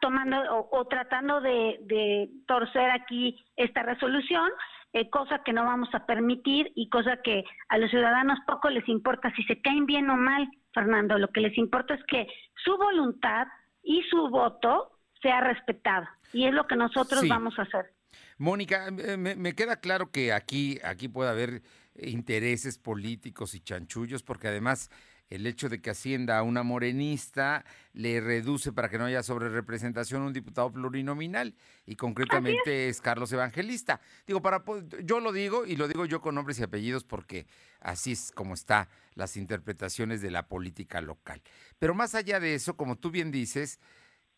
[0.00, 0.36] tomando
[0.70, 4.50] o, tratando de, torcer aquí esta resolución,
[4.92, 8.88] eh, cosa que no vamos a permitir y cosa que a los ciudadanos poco les
[8.88, 11.18] importa si se caen bien o mal, Fernando.
[11.18, 12.26] Lo que les importa es que
[12.64, 13.46] su voluntad
[13.82, 17.92] y su voto sea respetado y es lo que nosotros vamos a hacer.
[18.38, 21.62] Mónica, eh, me, me, queda claro que aquí, aquí puede haber
[22.00, 24.90] intereses políticos y chanchullos, porque además
[25.28, 29.48] el hecho de que ascienda a una morenista le reduce para que no haya sobre
[29.48, 33.00] representación un diputado plurinominal y concretamente es.
[33.00, 34.00] Carlos Evangelista.
[34.26, 34.62] Digo, para
[35.02, 37.46] yo lo digo y lo digo yo con nombres y apellidos porque
[37.80, 41.42] así es como están las interpretaciones de la política local.
[41.78, 43.80] Pero más allá de eso, como tú bien dices,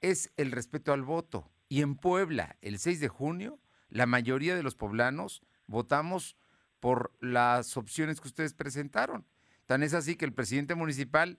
[0.01, 1.51] es el respeto al voto.
[1.69, 3.59] Y en Puebla, el 6 de junio,
[3.91, 6.37] la mayoría de los poblanos votamos
[6.81, 9.25] por las opciones que ustedes presentaron.
[9.67, 11.39] Tan es así que el presidente municipal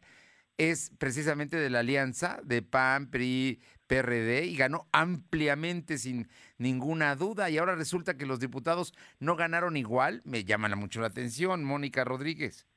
[0.57, 6.27] es precisamente de la alianza de PAN, PRI, PRD y ganó ampliamente sin
[6.57, 7.49] ninguna duda.
[7.49, 10.21] Y ahora resulta que los diputados no ganaron igual.
[10.25, 12.67] Me llama mucho la atención, Mónica Rodríguez.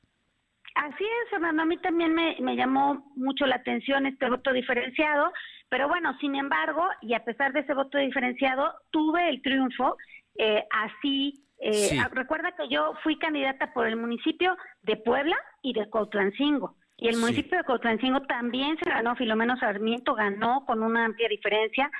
[0.74, 1.62] Así es, Fernando.
[1.62, 5.32] A mí también me, me llamó mucho la atención este voto diferenciado.
[5.68, 9.96] Pero bueno, sin embargo, y a pesar de ese voto diferenciado, tuve el triunfo.
[10.38, 15.88] Eh, así eh, Recuerda que yo fui candidata por el municipio de Puebla y de
[15.88, 16.76] Cotlancingo.
[16.96, 21.90] Y el municipio de Cotlancingo también se ganó, Filomeno Sarmiento ganó con una amplia diferencia.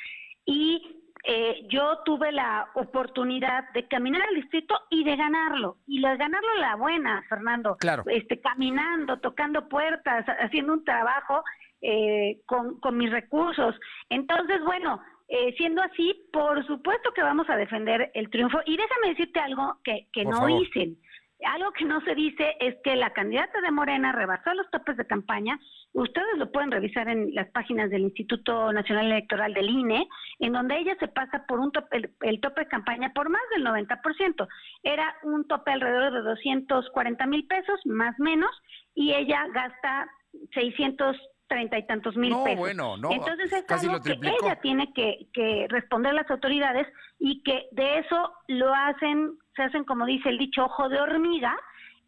[0.45, 5.79] Y eh, yo tuve la oportunidad de caminar al distrito y de ganarlo.
[5.87, 7.77] Y de ganarlo la buena, Fernando.
[7.79, 8.05] Claro.
[8.07, 11.45] Este, caminando, tocando puertas, haciendo un trabajo
[11.81, 13.75] eh, con, con mis recursos.
[14.09, 15.01] Entonces, bueno,
[15.35, 18.59] eh, siendo así, por supuesto que vamos a defender el triunfo.
[18.67, 20.99] Y déjame decirte algo que, que no dicen.
[21.47, 25.07] Algo que no se dice es que la candidata de Morena rebasó los topes de
[25.07, 25.59] campaña.
[25.95, 30.07] Ustedes lo pueden revisar en las páginas del Instituto Nacional Electoral del INE,
[30.39, 33.65] en donde ella se pasa por un tope, el, tope de campaña por más del
[33.65, 34.47] 90%.
[34.83, 38.51] Era un tope alrededor de 240 mil pesos, más menos,
[38.95, 40.11] y ella gasta
[40.53, 41.17] 600
[41.53, 42.59] treinta y tantos mil no, pesos.
[42.59, 46.87] Bueno, no, Entonces es algo que ella tiene que, que responder las autoridades
[47.19, 51.55] y que de eso lo hacen, se hacen como dice el dicho, ojo de hormiga,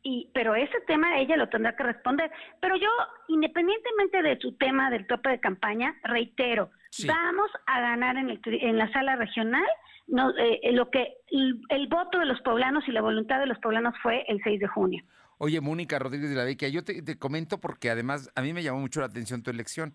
[0.03, 2.31] y pero ese tema ella lo tendrá que responder.
[2.61, 2.89] Pero yo,
[3.29, 6.71] independientemente de su tema del tope de campaña, reitero,
[7.07, 9.65] vamos a ganar en, el, en la sala regional.
[10.07, 13.59] No, eh, lo que el, el, voto de los poblanos y la voluntad de los
[13.59, 15.03] poblanos fue el 6 de junio.
[15.39, 18.81] Oye, Mónica Rodríguez de la Vecchia, yo te, comento porque además a mí me llamó
[18.81, 19.95] mucho la atención tu elección.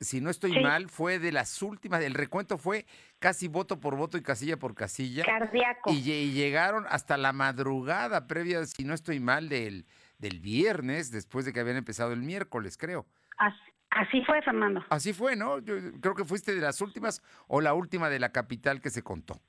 [0.00, 2.86] Si no estoy mal, fue de las últimas, el recuento fue
[3.20, 5.24] casi voto por voto y casilla por casilla.
[5.24, 5.92] Cardíaco.
[5.92, 6.02] Y,
[6.32, 9.86] llegaron hasta la madrugada previa, si no estoy mal, del,
[10.18, 13.06] del viernes, después de que habían empezado el miércoles, creo.
[13.38, 13.60] Así,
[13.90, 14.84] así fue, Fernando.
[14.88, 15.60] Así fue, ¿no?
[15.60, 19.02] Yo creo que fuiste de las últimas o la última de la capital que se
[19.02, 19.40] contó.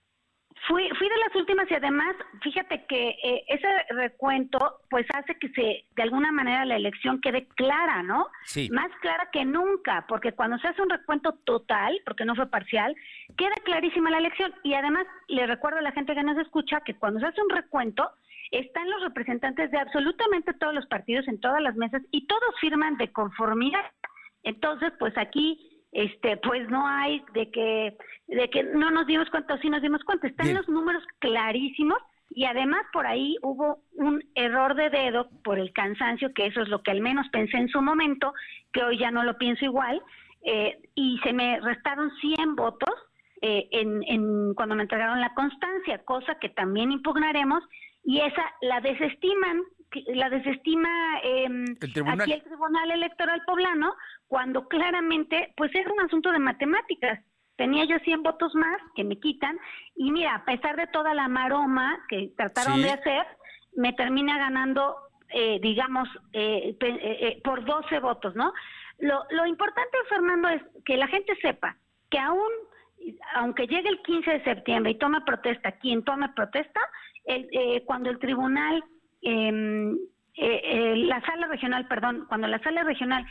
[0.67, 5.49] Fui, fui de las últimas y además, fíjate que eh, ese recuento pues hace que
[5.49, 8.27] se, de alguna manera la elección quede clara, ¿no?
[8.45, 8.69] Sí.
[8.71, 12.95] Más clara que nunca, porque cuando se hace un recuento total, porque no fue parcial,
[13.35, 14.53] queda clarísima la elección.
[14.63, 17.49] Y además, le recuerdo a la gente que nos escucha que cuando se hace un
[17.49, 18.09] recuento,
[18.51, 22.97] están los representantes de absolutamente todos los partidos en todas las mesas y todos firman
[22.97, 23.83] de conformidad.
[24.43, 29.53] Entonces, pues aquí este pues no hay de que de que no nos dimos cuenta
[29.53, 30.27] o sí nos dimos cuenta.
[30.27, 31.97] Están los números clarísimos
[32.29, 36.69] y además por ahí hubo un error de dedo por el cansancio que eso es
[36.69, 38.33] lo que al menos pensé en su momento
[38.71, 40.01] que hoy ya no lo pienso igual
[40.43, 42.93] eh, y se me restaron 100 votos
[43.41, 47.63] eh, en, en cuando me entregaron la constancia cosa que también impugnaremos
[48.03, 49.61] y esa la desestiman
[50.07, 50.89] la desestima
[51.23, 53.93] eh, El aquí el Tribunal Electoral Poblano
[54.33, 57.19] cuando claramente pues es un asunto de matemáticas.
[57.55, 59.59] Tenía yo 100 votos más que me quitan
[59.95, 62.81] y mira, a pesar de toda la maroma que trataron Sí.
[62.81, 63.27] de hacer,
[63.75, 64.95] me termina ganando,
[65.29, 68.51] eh, digamos, eh, eh, eh, por 12 votos, ¿no?
[68.97, 71.77] Lo, lo importante, Fernando, es que la gente sepa
[72.09, 72.51] que aún,
[73.35, 76.79] aunque llegue el 15 de septiembre y tome protesta, quien tome protesta,
[77.25, 78.83] el, eh, cuando el tribunal,
[79.21, 79.93] em,
[80.35, 83.23] eh, eh, la sala regional, perdón, cuando la sala regional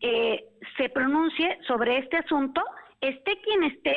[0.00, 0.44] eh,
[0.76, 2.62] se pronuncie sobre este asunto,
[3.00, 3.96] esté quien esté,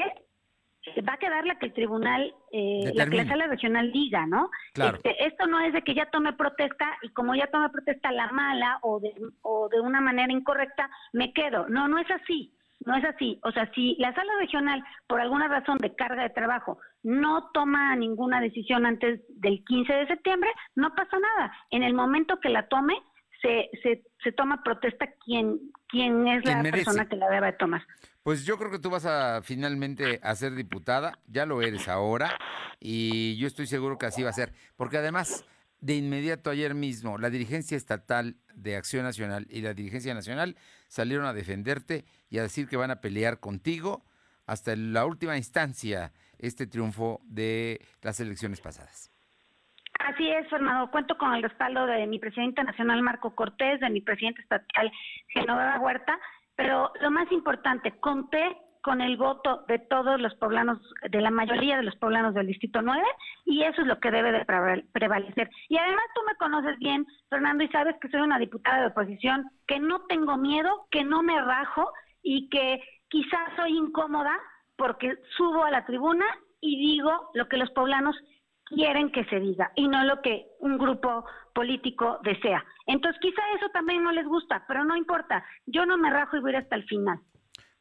[1.07, 4.49] va a quedar la que el tribunal, eh, la que la sala regional diga, ¿no?
[4.73, 4.97] Claro.
[4.97, 8.27] Este, esto no es de que ya tome protesta y como ya tome protesta la
[8.27, 11.67] mala o de, o de una manera incorrecta, me quedo.
[11.69, 12.53] No, no es así.
[12.85, 13.39] No es así.
[13.43, 17.95] O sea, si la sala regional, por alguna razón de carga de trabajo, no toma
[17.95, 21.53] ninguna decisión antes del 15 de septiembre, no pasa nada.
[21.69, 22.95] En el momento que la tome,
[23.43, 26.85] se, se, se toma protesta quien, quien es la merece.
[26.85, 27.85] persona que la debe de tomar.
[28.23, 32.39] Pues yo creo que tú vas a finalmente a ser diputada, ya lo eres ahora,
[32.79, 35.45] y yo estoy seguro que así va a ser, porque además,
[35.81, 40.55] de inmediato ayer mismo, la dirigencia estatal de Acción Nacional y la dirigencia nacional
[40.87, 44.05] salieron a defenderte y a decir que van a pelear contigo
[44.45, 49.12] hasta la última instancia este triunfo de las elecciones pasadas.
[50.07, 50.91] Así es, Fernando.
[50.91, 54.91] Cuento con el respaldo de mi presidente nacional, Marco Cortés, de mi presidente estatal,
[55.29, 56.19] Genoveva Huerta,
[56.55, 60.77] pero lo más importante, conté con el voto de todos los poblanos,
[61.09, 63.01] de la mayoría de los poblanos del Distrito 9,
[63.45, 65.49] y eso es lo que debe de preval- prevalecer.
[65.69, 69.49] Y además tú me conoces bien, Fernando, y sabes que soy una diputada de oposición,
[69.67, 71.89] que no tengo miedo, que no me rajo
[72.21, 74.37] y que quizás soy incómoda
[74.75, 76.25] porque subo a la tribuna
[76.59, 78.17] y digo lo que los poblanos
[78.73, 82.63] quieren que se diga y no lo que un grupo político desea.
[82.87, 86.41] Entonces quizá eso también no les gusta, pero no importa, yo no me rajo y
[86.41, 87.19] voy a ir hasta el final.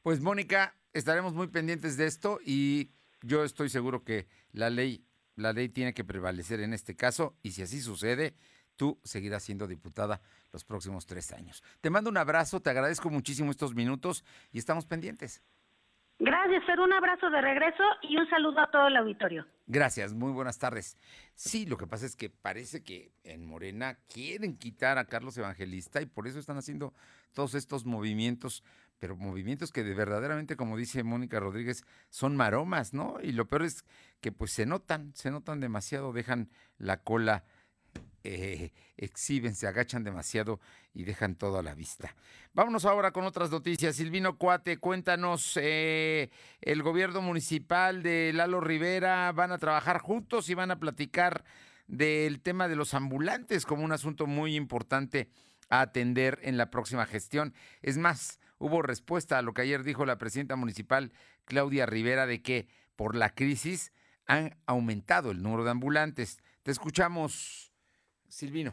[0.03, 2.91] Pues Mónica, estaremos muy pendientes de esto y
[3.23, 5.05] yo estoy seguro que la ley,
[5.37, 8.35] la ley tiene que prevalecer en este caso y si así sucede,
[8.77, 10.21] tú seguirás siendo diputada
[10.53, 11.63] los próximos tres años.
[11.81, 15.43] Te mando un abrazo, te agradezco muchísimo estos minutos y estamos pendientes.
[16.25, 19.45] Gracias, Fer, un abrazo de regreso y un saludo a todo el auditorio.
[19.67, 20.97] Gracias, muy buenas tardes.
[21.35, 26.01] Sí, lo que pasa es que parece que en Morena quieren quitar a Carlos Evangelista
[26.01, 26.95] y por eso están haciendo
[27.33, 28.63] todos estos movimientos,
[29.01, 33.17] pero movimientos que de verdaderamente, como dice Mónica Rodríguez, son maromas, ¿no?
[33.21, 33.85] Y lo peor es
[34.21, 37.43] que pues se notan, se notan demasiado, dejan la cola,
[38.25, 40.61] eh, exhiben, se agachan demasiado
[40.95, 42.15] y dejan todo a la vista.
[42.53, 43.97] Vámonos ahora con otras noticias.
[43.97, 50.55] Silvino Cuate, cuéntanos, eh, el gobierno municipal de Lalo Rivera van a trabajar juntos y
[50.55, 51.45] van a platicar
[51.87, 55.29] del tema de los ambulantes como un asunto muy importante
[55.69, 57.55] a atender en la próxima gestión.
[57.81, 61.13] Es más, hubo respuesta a lo que ayer dijo la presidenta municipal
[61.45, 63.93] Claudia Rivera de que por la crisis
[64.27, 66.39] han aumentado el número de ambulantes.
[66.63, 67.72] Te escuchamos,
[68.33, 68.73] Silvino.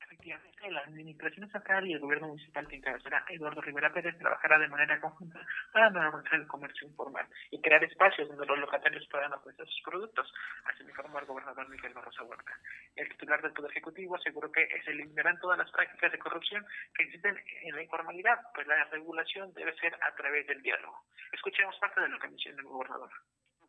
[0.00, 4.66] Efectivamente, la administración estatal y el gobierno municipal que encabezará Eduardo Rivera Pérez trabajará de
[4.66, 5.40] manera conjunta
[5.72, 10.34] para normalizar el comercio informal y crear espacios donde los locatarios puedan ofrecer sus productos,
[10.64, 12.58] así me informó el gobernador Miguel Barroso Huerta.
[12.96, 17.04] El titular del Poder Ejecutivo aseguró que se eliminarán todas las prácticas de corrupción que
[17.04, 21.04] existen en la informalidad, pues la regulación debe ser a través del diálogo.
[21.30, 23.10] Escuchemos parte de lo que menciona el gobernador.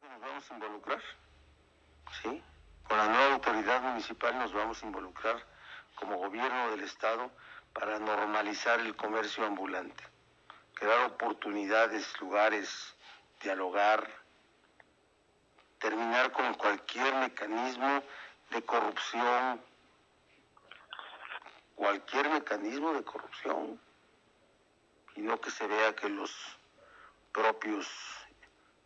[0.02, 1.02] Nos vamos a involucrar,
[2.24, 2.42] ¿sí?
[2.88, 5.44] Con la nueva autoridad municipal nos vamos a involucrar
[5.96, 7.30] como gobierno del Estado
[7.74, 10.04] para normalizar el comercio ambulante,
[10.74, 12.96] crear oportunidades, lugares,
[13.42, 14.08] dialogar,
[15.80, 18.04] terminar con cualquier mecanismo
[18.52, 19.62] de corrupción
[21.78, 23.80] cualquier mecanismo de corrupción
[25.16, 26.32] y no que se vea que los
[27.32, 27.88] propios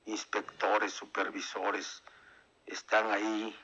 [0.05, 2.03] inspectores, supervisores
[2.65, 3.57] están ahí.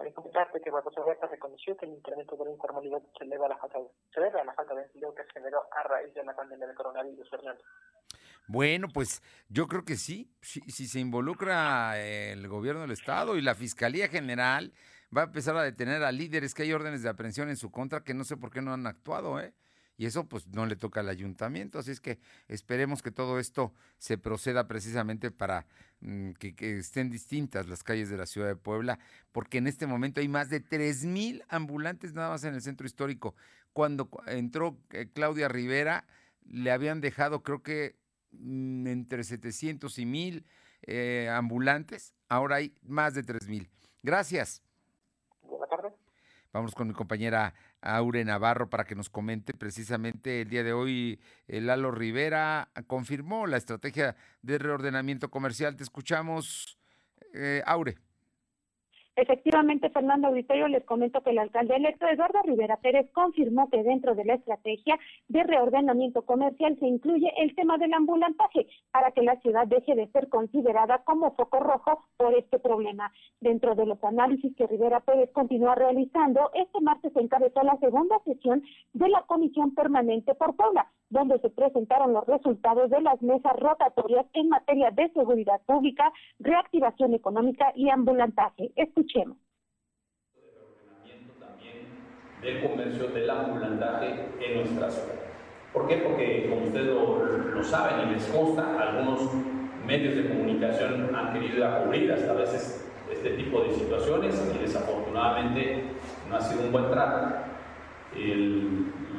[0.00, 3.48] Para comentarte que Bajo Roberta reconoció que el incremento de la informalidad se debe a
[3.48, 3.78] la falta,
[4.14, 6.74] se a la falta de empleo que se generó a raíz de la pandemia del
[6.74, 7.62] coronavirus, Fernando.
[8.48, 13.42] Bueno, pues yo creo que sí, si, si se involucra el gobierno del Estado y
[13.42, 14.72] la Fiscalía General,
[15.14, 18.02] va a empezar a detener a líderes que hay órdenes de aprehensión en su contra
[18.02, 19.52] que no sé por qué no han actuado, ¿eh?
[20.00, 21.78] Y eso pues no le toca al ayuntamiento.
[21.78, 25.66] Así es que esperemos que todo esto se proceda precisamente para
[26.00, 28.98] mm, que, estén distintas las calles de la ciudad de Puebla,
[29.30, 32.86] porque en este momento hay más de tres mil ambulantes nada más en el centro
[32.86, 33.34] histórico.
[33.74, 36.06] Cuando entró eh, Claudia Rivera,
[36.46, 37.96] le habían dejado creo que
[38.32, 40.46] mm, entre 700 y 1000
[40.86, 43.68] eh, ambulantes, ahora hay más de tres mil.
[44.02, 44.62] Gracias.
[46.52, 51.20] Vamos con mi compañera Aure Navarro para que nos comente precisamente el día de hoy.
[51.46, 55.76] Eh, Lalo Rivera confirmó la estrategia de reordenamiento comercial.
[55.76, 56.76] Te escuchamos,
[57.34, 57.98] eh, Aure.
[59.20, 64.14] Efectivamente, Fernando Auditorio, les comento que el alcalde electo Eduardo Rivera Pérez confirmó que dentro
[64.14, 64.98] de la estrategia
[65.28, 70.08] de reordenamiento comercial se incluye el tema del ambulantaje para que la ciudad deje de
[70.08, 73.12] ser considerada como foco rojo por este problema.
[73.42, 78.18] Dentro de los análisis que Rivera Pérez continúa realizando, este martes se encabezó la segunda
[78.24, 78.62] sesión
[78.94, 84.26] de la Comisión Permanente por Puebla, donde se presentaron los resultados de las mesas rotatorias
[84.32, 88.70] en materia de seguridad pública, reactivación económica y ambulantaje.
[88.76, 89.36] Escuchemos.
[92.40, 95.14] del comercio del ambulantaje en nuestra ciudad.
[95.72, 95.98] ¿Por qué?
[95.98, 99.30] Porque, como ustedes lo, saben y les consta, algunos
[99.86, 105.84] medios de comunicación han querido cubrir hasta a veces este tipo de situaciones y desafortunadamente
[106.28, 107.59] no ha sido un buen trato.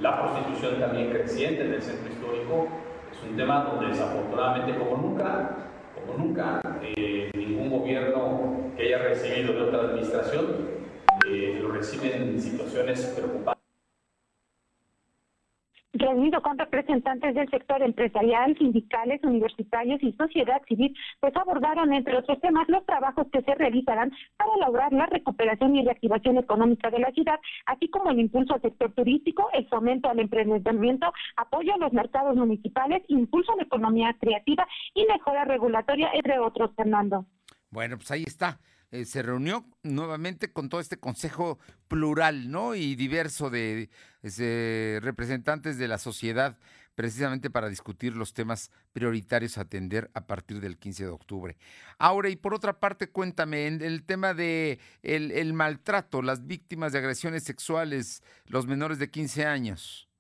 [0.02, 2.68] La prostitución también creciente en el centro histórico
[3.12, 5.58] es un tema donde desafortunadamente como nunca,
[5.96, 10.46] como nunca, eh, ningún gobierno que haya recibido de otra administración
[11.28, 13.61] eh, lo recibe en situaciones preocupantes
[15.94, 22.40] reunido con representantes del sector empresarial, sindicales, universitarios y sociedad civil, pues abordaron, entre otros
[22.40, 27.12] temas, los trabajos que se realizarán para lograr la recuperación y reactivación económica de la
[27.12, 31.94] ciudad, así como el impulso al sector turístico, el fomento al emprendimiento, apoyo a los
[31.94, 37.26] mercados municipales, impulso a la economía creativa y mejora regulatoria, entre otros, Fernando.
[37.70, 38.60] Bueno, pues ahí está.
[38.92, 42.76] Eh, se reunió nuevamente con todo este consejo plural, ¿no?
[42.76, 43.90] Y diverso de,
[45.02, 46.58] representantes de la sociedad,
[46.96, 51.58] precisamente para discutir los temas prioritarios a atender a partir del 15 de octubre.
[52.00, 57.00] Ahora, y por otra parte, cuéntame, en el tema de el maltrato, las víctimas de
[57.00, 60.11] agresiones sexuales, los menores de 15 años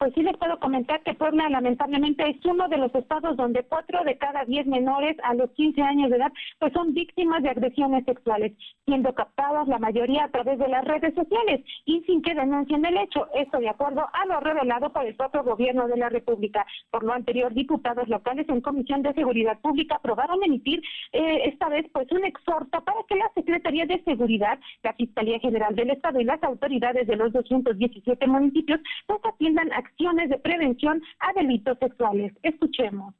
[0.00, 4.02] pues sí les puedo comentar que Puebla lamentablemente es uno de los estados donde cuatro
[4.02, 8.06] de cada diez menores a los 15 años de edad pues son víctimas de agresiones
[8.06, 8.54] sexuales,
[8.86, 12.96] siendo captadas la mayoría a través de las redes sociales y sin que denuncien el
[12.96, 13.28] hecho.
[13.34, 16.64] Esto de acuerdo a lo revelado por el propio gobierno de la República.
[16.90, 20.82] Por lo anterior, diputados locales en Comisión de Seguridad Pública aprobaron emitir
[21.12, 25.76] eh, esta vez pues un exhorto para que la Secretaría de Seguridad, la Fiscalía General
[25.76, 31.02] del Estado y las autoridades de los 217 municipios pues atiendan a acciones de prevención
[31.20, 32.32] a delitos sexuales.
[32.42, 33.14] Escuchemos.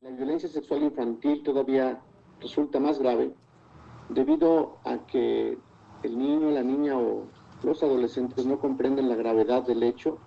[0.00, 2.00] La violencia sexual infantil todavía
[2.40, 3.32] resulta más grave
[4.10, 5.56] debido a que
[6.02, 7.26] el niño, la niña o
[7.62, 10.18] los adolescentes no comprenden la gravedad del hecho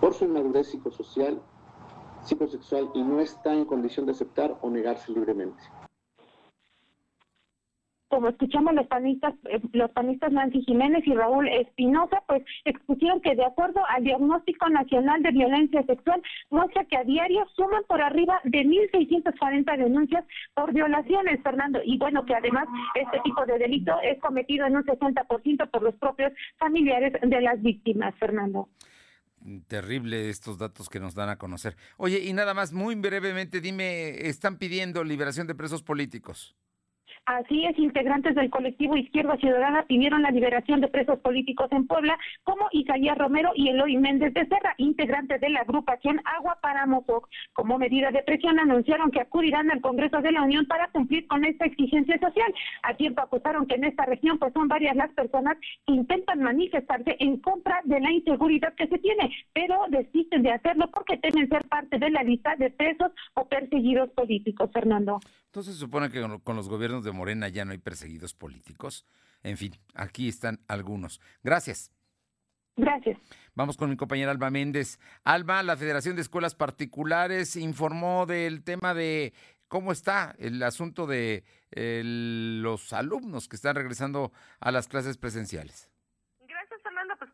[0.00, 1.40] por su inmadurez psicosocial,
[2.22, 5.62] psicosexual y no está en condición de aceptar o negarse libremente
[8.16, 13.34] como escuchamos los panistas, eh, los panistas Nancy Jiménez y Raúl Espinosa, pues expusieron que
[13.34, 18.40] de acuerdo al diagnóstico nacional de violencia sexual, muestra que a diario suman por arriba
[18.44, 24.18] de 1.640 denuncias por violaciones, Fernando, y bueno, que además este tipo de delito es
[24.20, 28.70] cometido en un 60% por los propios familiares de las víctimas, Fernando
[29.68, 31.76] terrible estos datos que nos dan a conocer.
[31.98, 36.56] Oye, y nada más, muy brevemente, dime, ¿están pidiendo liberación de presos políticos?
[37.26, 42.16] Así es, integrantes del colectivo Izquierda Ciudadana pidieron la liberación de presos políticos en Puebla,
[42.44, 47.28] como Isaías Romero y Eloy Méndez de Serra, integrantes de la agrupación Agua para Mozoc.
[47.52, 51.44] Como medida de presión anunciaron que acudirán al Congreso de la Unión para cumplir con
[51.44, 52.54] esta exigencia social.
[52.84, 57.16] A tiempo acusaron que en esta región pues son varias las personas que intentan manifestarse
[57.18, 61.66] en contra de la inseguridad que se tiene, pero desisten de hacerlo porque temen ser
[61.66, 65.18] parte de la lista de presos o perseguidos políticos, Fernando.
[65.46, 69.04] Entonces se supone que con los gobiernos de Morena ya no hay perseguidos políticos.
[69.42, 71.20] En fin, aquí están algunos.
[71.42, 71.90] Gracias.
[72.76, 73.18] Gracias.
[73.54, 75.00] Vamos con mi compañera Alba Méndez.
[75.24, 79.32] Alba, la Federación de Escuelas Particulares informó del tema de
[79.66, 85.90] cómo está el asunto de los alumnos que están regresando a las clases presenciales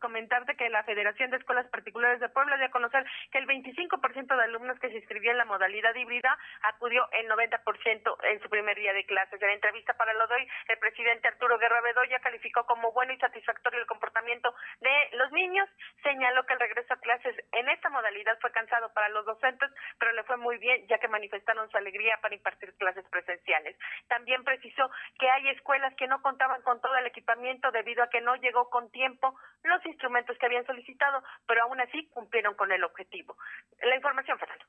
[0.03, 4.35] comentarte que la Federación de Escuelas Particulares de Puebla dio a conocer que el 25%
[4.35, 8.75] de alumnos que se inscribió en la modalidad híbrida acudió el 90% en su primer
[8.75, 9.41] día de clases.
[9.41, 13.13] En la entrevista para lo de hoy, el presidente Arturo Guerra Bedoya calificó como bueno
[13.13, 15.69] y satisfactorio el comportamiento de los niños.
[16.03, 20.11] Señaló que el regreso a clases en esta modalidad fue cansado para los docentes, pero
[20.11, 23.77] le fue muy bien ya que manifestaron su alegría para impartir clases presenciales.
[24.09, 28.19] También precisó que hay escuelas que no contaban con todo el equipamiento debido a que
[28.19, 29.33] no llegó con tiempo
[29.63, 33.37] los instrumentos que habían solicitado, pero aún así cumplieron con el objetivo.
[33.81, 34.65] La información, Fernando.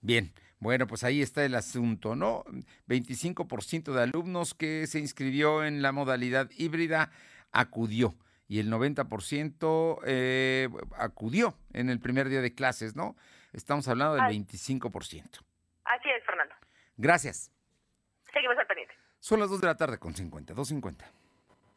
[0.00, 2.44] Bien, bueno, pues ahí está el asunto, ¿no?
[2.88, 7.10] 25% de alumnos que se inscribió en la modalidad híbrida
[7.52, 8.14] acudió
[8.48, 10.68] y el 90% eh,
[10.98, 13.16] acudió en el primer día de clases, ¿no?
[13.52, 14.90] Estamos hablando del 25%.
[15.84, 16.54] Así es, Fernando.
[16.96, 17.52] Gracias.
[18.32, 18.94] Seguimos al pendiente.
[19.18, 21.19] Son las 2 de la tarde con 50, 2.50.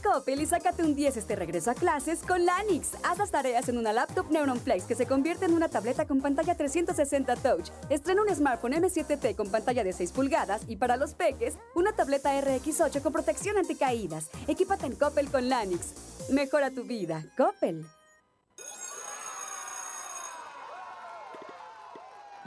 [0.00, 2.92] Coppel y sácate un 10 este regreso a clases con Lanix.
[3.02, 6.20] Haz las tareas en una laptop Neuron Flex que se convierte en una tableta con
[6.20, 7.70] pantalla 360 Touch.
[7.88, 12.38] Estrena un smartphone M7T con pantalla de 6 pulgadas y para los peques, una tableta
[12.40, 14.30] RX8 con protección anticaídas.
[14.48, 16.28] Equípate en Coppel con Lanix.
[16.30, 17.24] Mejora tu vida.
[17.36, 17.86] Coppel.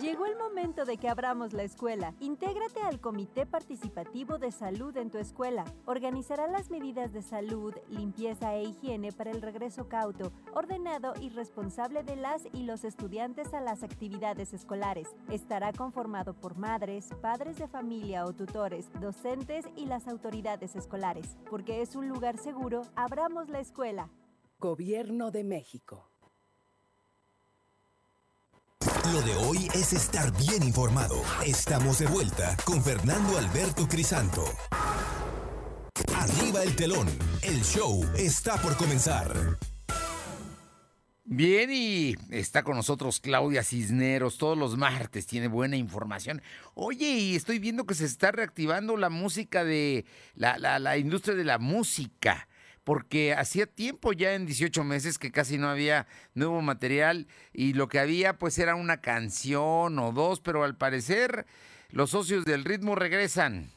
[0.03, 2.13] Llegó el momento de que abramos la escuela.
[2.19, 5.63] Intégrate al Comité Participativo de Salud en tu escuela.
[5.85, 12.03] Organizará las medidas de salud, limpieza e higiene para el regreso cauto, ordenado y responsable
[12.03, 15.07] de las y los estudiantes a las actividades escolares.
[15.29, 21.37] Estará conformado por madres, padres de familia o tutores, docentes y las autoridades escolares.
[21.49, 24.09] Porque es un lugar seguro, abramos la escuela.
[24.59, 26.12] Gobierno de México.
[29.11, 31.21] Lo de hoy es estar bien informado.
[31.45, 34.45] Estamos de vuelta con Fernando Alberto Crisanto.
[36.15, 37.07] Arriba el telón.
[37.41, 39.57] El show está por comenzar.
[41.25, 44.37] Bien, y está con nosotros Claudia Cisneros.
[44.37, 46.41] Todos los martes tiene buena información.
[46.73, 51.35] Oye, y estoy viendo que se está reactivando la música de la, la, la industria
[51.35, 52.47] de la música
[52.83, 57.87] porque hacía tiempo ya en 18 meses que casi no había nuevo material y lo
[57.87, 61.45] que había pues era una canción o dos, pero al parecer
[61.89, 63.71] los socios del ritmo regresan.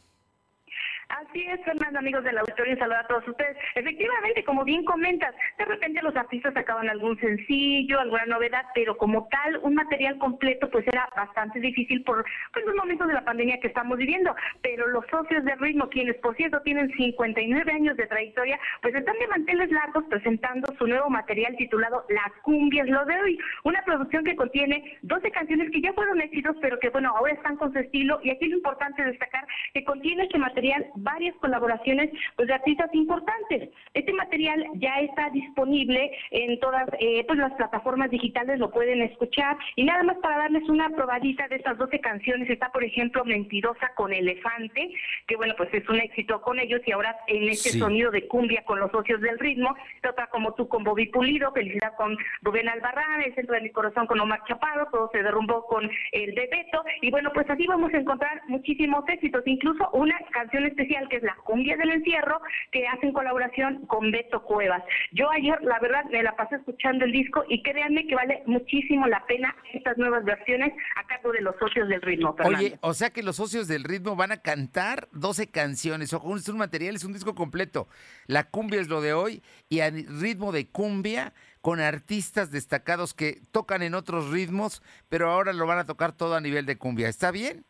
[1.09, 3.57] Así es, Fernando, amigos del auditorio, un saludo a todos ustedes.
[3.77, 9.29] Efectivamente, como bien comentas, de repente los artistas sacaban algún sencillo, alguna novedad, pero como
[9.29, 13.61] tal, un material completo, pues era bastante difícil por pues, los momentos de la pandemia
[13.61, 14.35] que estamos viviendo.
[14.63, 19.17] Pero los socios del ritmo, quienes por cierto tienen 59 años de trayectoria, pues están
[19.19, 23.81] de manteles largos presentando su nuevo material titulado La cumbia es lo de hoy, una
[23.85, 27.73] producción que contiene 12 canciones que ya fueron éxitos, pero que bueno, ahora están con
[27.73, 32.55] su estilo y aquí es importante destacar que contiene este material varias colaboraciones pues, de
[32.55, 33.71] artistas importantes.
[33.95, 39.57] Este material ya está disponible en todas eh, pues, las plataformas digitales, lo pueden escuchar.
[39.77, 43.93] Y nada más para darles una probadita de estas 12 canciones, está por ejemplo Mentirosa
[43.95, 44.91] con Elefante,
[45.27, 48.65] que bueno, pues es un éxito con ellos y ahora en este sonido de cumbia
[48.65, 49.75] con los socios del ritmo,
[50.09, 54.07] otra como tú con Bobby Pulido, Felicidad con Rubén Albarrán, El Centro de mi Corazón
[54.07, 56.85] con Omar Chaparro, todo se derrumbó con el de Beto.
[57.03, 61.23] Y bueno, pues así vamos a encontrar muchísimos éxitos, incluso una canción especial que es
[61.23, 62.41] la cumbia del encierro,
[62.73, 64.83] que hacen colaboración con Beto Cuevas.
[65.13, 69.07] Yo ayer, la verdad, me la pasé escuchando el disco y créanme que vale muchísimo
[69.07, 72.35] la pena estas nuevas versiones a cargo de los socios del ritmo.
[72.45, 76.49] Oye, o sea que los socios del ritmo van a cantar 12 canciones, o es
[76.49, 77.89] un material, es un disco completo.
[78.27, 83.41] La cumbia es lo de hoy y a ritmo de cumbia con artistas destacados que
[83.51, 87.09] tocan en otros ritmos, pero ahora lo van a tocar todo a nivel de cumbia.
[87.09, 87.65] ¿Está bien?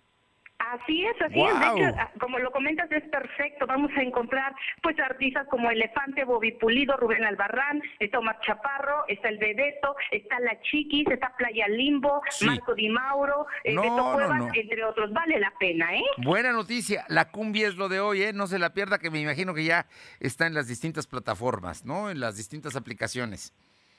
[0.72, 1.60] Así es, así es.
[1.60, 3.66] De hecho, ah, como lo comentas, es perfecto.
[3.66, 9.28] Vamos a encontrar pues artistas como Elefante, Bobby Pulido, Rubén Albarrán, está Omar Chaparro, está
[9.28, 14.84] el Bebeto, está La Chiquis, está Playa Limbo, Marco Di Mauro, eh, Beto Cuevas, entre
[14.84, 15.12] otros.
[15.12, 16.04] Vale la pena, ¿eh?
[16.18, 17.04] Buena noticia.
[17.08, 18.32] La cumbia es lo de hoy, ¿eh?
[18.32, 19.86] No se la pierda, que me imagino que ya
[20.18, 22.10] está en las distintas plataformas, ¿no?
[22.10, 23.54] En las distintas aplicaciones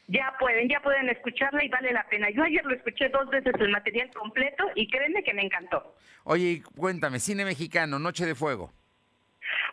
[0.07, 2.29] ya pueden, ya pueden escucharla y vale la pena.
[2.29, 5.95] Yo ayer lo escuché dos veces el material completo y créeme que me encantó.
[6.23, 8.71] Oye, cuéntame, cine mexicano, Noche de Fuego.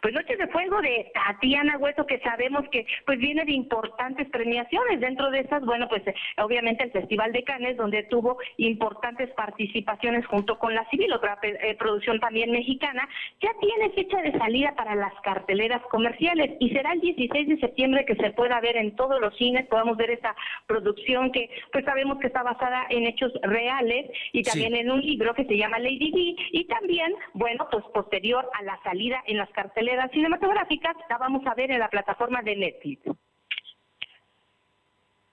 [0.05, 5.01] Pues Noches de Fuego de Tatiana Hueso, que sabemos que pues viene de importantes premiaciones.
[5.01, 6.03] Dentro de esas, bueno, pues
[6.37, 11.75] obviamente el Festival de Cannes, donde tuvo importantes participaciones junto con la Civil, otra eh,
[11.79, 13.09] producción también mexicana,
[13.41, 18.05] ya tiene fecha de salida para las carteleras comerciales y será el 16 de septiembre
[18.05, 20.37] que se pueda ver en todos los cines, podamos ver esta
[20.67, 25.33] producción que pues sabemos que está basada en hechos reales y también en un libro
[25.33, 29.49] que se llama Lady D y también, bueno, pues posterior a la salida en las
[29.49, 33.07] carteleras cinematográficas la vamos a ver en la plataforma de Netflix.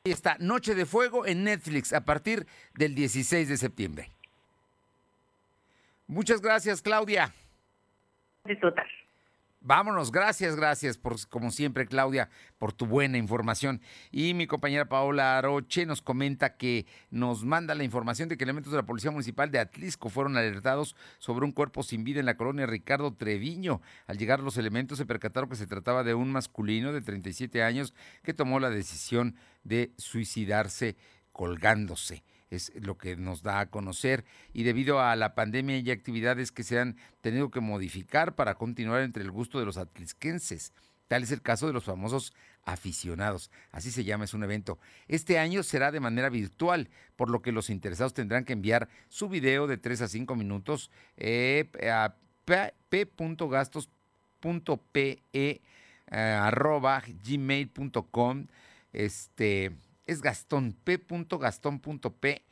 [0.06, 4.08] Ahí está, Noche de Fuego en Netflix a partir del 16 de septiembre.
[6.08, 7.34] Muchas gracias, Claudia.
[8.46, 8.88] Disfrutar.
[9.64, 13.80] Vámonos, gracias, gracias por, como siempre, Claudia, por tu buena información.
[14.12, 18.72] Y mi compañera Paola Aroche nos comenta que nos manda la información de que elementos
[18.72, 22.38] de la Policía Municipal de Atlisco fueron alertados sobre un cuerpo sin vida en la
[22.38, 23.82] colonia Ricardo Treviño.
[24.08, 27.94] Al llegar los elementos se percataron que se trataba de un masculino de 37 años
[28.24, 30.98] que tomó la decisión de suicidarse
[31.34, 34.24] colgándose es lo que nos da a conocer.
[34.54, 39.02] Y debido a la pandemia hay actividades que se han tenido que modificar para continuar
[39.02, 40.74] entre el gusto de los atlisquenses.
[41.08, 42.34] Tal es el caso de los famosos
[42.64, 43.50] aficionados.
[43.72, 44.78] Así se llama, es un evento.
[45.08, 49.28] Este año será de manera virtual, por lo que los interesados tendrán que enviar su
[49.28, 52.16] video de 3 a 5 minutos eh, a
[52.90, 54.02] p.gastos.pe
[55.34, 55.62] eh,
[57.24, 58.48] gmail.com
[58.94, 59.72] este
[60.06, 62.52] es Gastón, p.gastón.p.e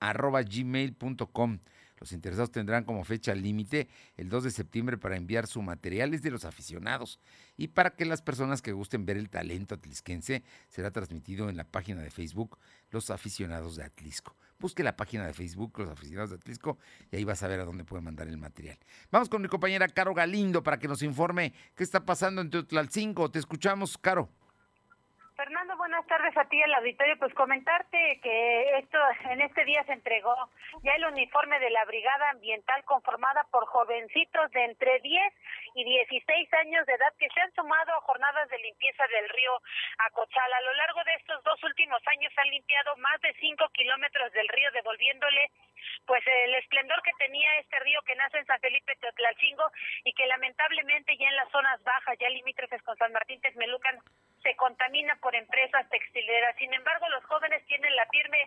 [0.00, 1.58] arroba gmail.com.
[1.98, 6.30] Los interesados tendrán como fecha límite el 2 de septiembre para enviar su material de
[6.30, 7.20] los aficionados
[7.58, 11.64] y para que las personas que gusten ver el talento atlisquense será transmitido en la
[11.64, 12.58] página de Facebook
[12.90, 14.34] Los Aficionados de Atlisco.
[14.58, 16.78] Busque la página de Facebook Los Aficionados de Atlisco
[17.12, 18.78] y ahí vas a ver a dónde puede mandar el material.
[19.10, 23.30] Vamos con mi compañera Caro Galindo para que nos informe qué está pasando en Teotlalcingo.
[23.30, 24.30] Te escuchamos, Caro.
[25.40, 27.16] Fernando, buenas tardes a ti el auditorio.
[27.16, 28.98] Pues comentarte que esto
[29.30, 30.36] en este día se entregó
[30.82, 35.34] ya el uniforme de la Brigada Ambiental conformada por jovencitos de entre 10
[35.76, 39.52] y 16 años de edad que se han sumado a jornadas de limpieza del río
[40.10, 40.58] Acochala.
[40.58, 44.48] A lo largo de estos dos últimos años han limpiado más de 5 kilómetros del
[44.48, 45.50] río, devolviéndole
[46.04, 49.72] pues el esplendor que tenía este río que nace en San Felipe Teotlalcingo
[50.04, 54.00] y que lamentablemente ya en las zonas bajas, ya limítrofes con San Martín Texmelucan,
[54.42, 56.56] se contamina por empresas textileras.
[56.58, 58.38] Sin embargo, los jóvenes tienen la firme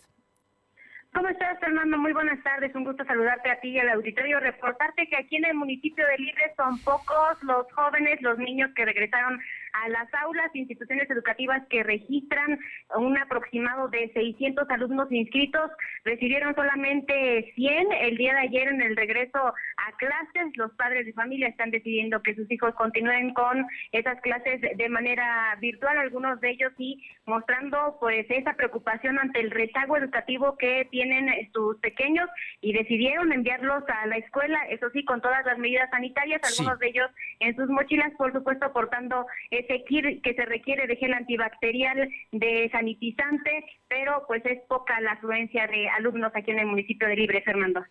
[1.12, 1.98] ¿Cómo estás, Fernando?
[1.98, 2.74] Muy buenas tardes.
[2.74, 4.38] Un gusto saludarte a ti y al auditorio.
[4.38, 8.84] Reportarte que aquí en el municipio de Libres son pocos los jóvenes, los niños que
[8.84, 9.40] regresaron
[9.72, 12.58] a las aulas, instituciones educativas que registran
[12.96, 15.70] un aproximado de 600 alumnos inscritos,
[16.04, 20.56] recibieron solamente 100 el día de ayer en el regreso a clases.
[20.56, 25.56] Los padres de familia están decidiendo que sus hijos continúen con esas clases de manera
[25.60, 31.28] virtual, algunos de ellos sí mostrando pues esa preocupación ante el rezago educativo que tienen
[31.52, 32.28] sus pequeños
[32.60, 36.88] y decidieron enviarlos a la escuela, eso sí, con todas las medidas sanitarias, algunos de
[36.88, 39.26] ellos en sus mochilas, por supuesto, portando
[39.66, 45.00] que se quiere, que se requiere de gel antibacterial, de sanitizante, pero pues es poca
[45.00, 47.84] la afluencia de alumnos aquí en el municipio de Libre, Fernando.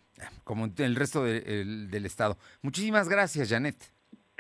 [0.44, 2.38] Como en el resto de- el- del estado.
[2.62, 3.76] Muchísimas gracias, Janet.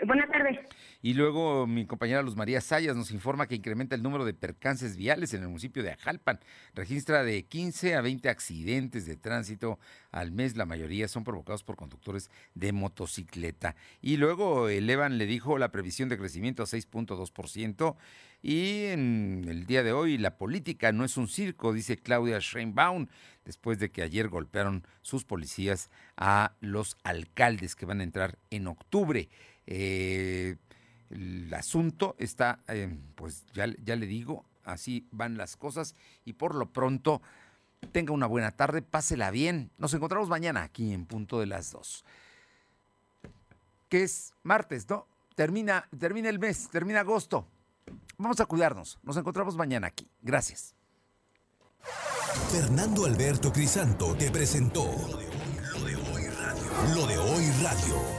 [0.06, 0.58] Buenas tardes.
[1.02, 4.98] Y luego mi compañera Luz María Sayas nos informa que incrementa el número de percances
[4.98, 6.40] viales en el municipio de Ajalpan.
[6.76, 9.80] Registra de 15 a 20 accidentes de tránsito
[10.12, 10.58] al mes.
[10.58, 13.78] La mayoría son provocados por conductores de motocicleta.
[14.02, 17.96] Y luego elevan, le dijo, la previsión de crecimiento a 6.2%.
[18.42, 23.08] Y en el día de hoy la política no es un circo, dice Claudia Sheinbaum,
[23.46, 28.68] después de que ayer golpearon sus policías a los alcaldes que van a entrar en
[28.68, 29.30] octubre.
[29.66, 30.56] Eh,
[31.10, 35.96] el asunto está, eh, pues ya, ya le digo, así van las cosas
[36.26, 37.22] y por lo pronto
[37.92, 39.72] tenga una buena tarde, pásela bien.
[39.78, 42.06] Nos encontramos mañana aquí en punto de las dos.
[43.90, 45.08] Que es martes, ¿no?
[45.36, 47.48] Termina, termina el mes, termina agosto.
[48.18, 49.00] Vamos a cuidarnos.
[49.04, 50.08] Nos encontramos mañana aquí.
[50.22, 50.76] Gracias.
[52.52, 54.84] Fernando Alberto Crisanto te presentó
[55.74, 56.96] Lo de hoy radio.
[56.96, 58.19] Lo de hoy radio.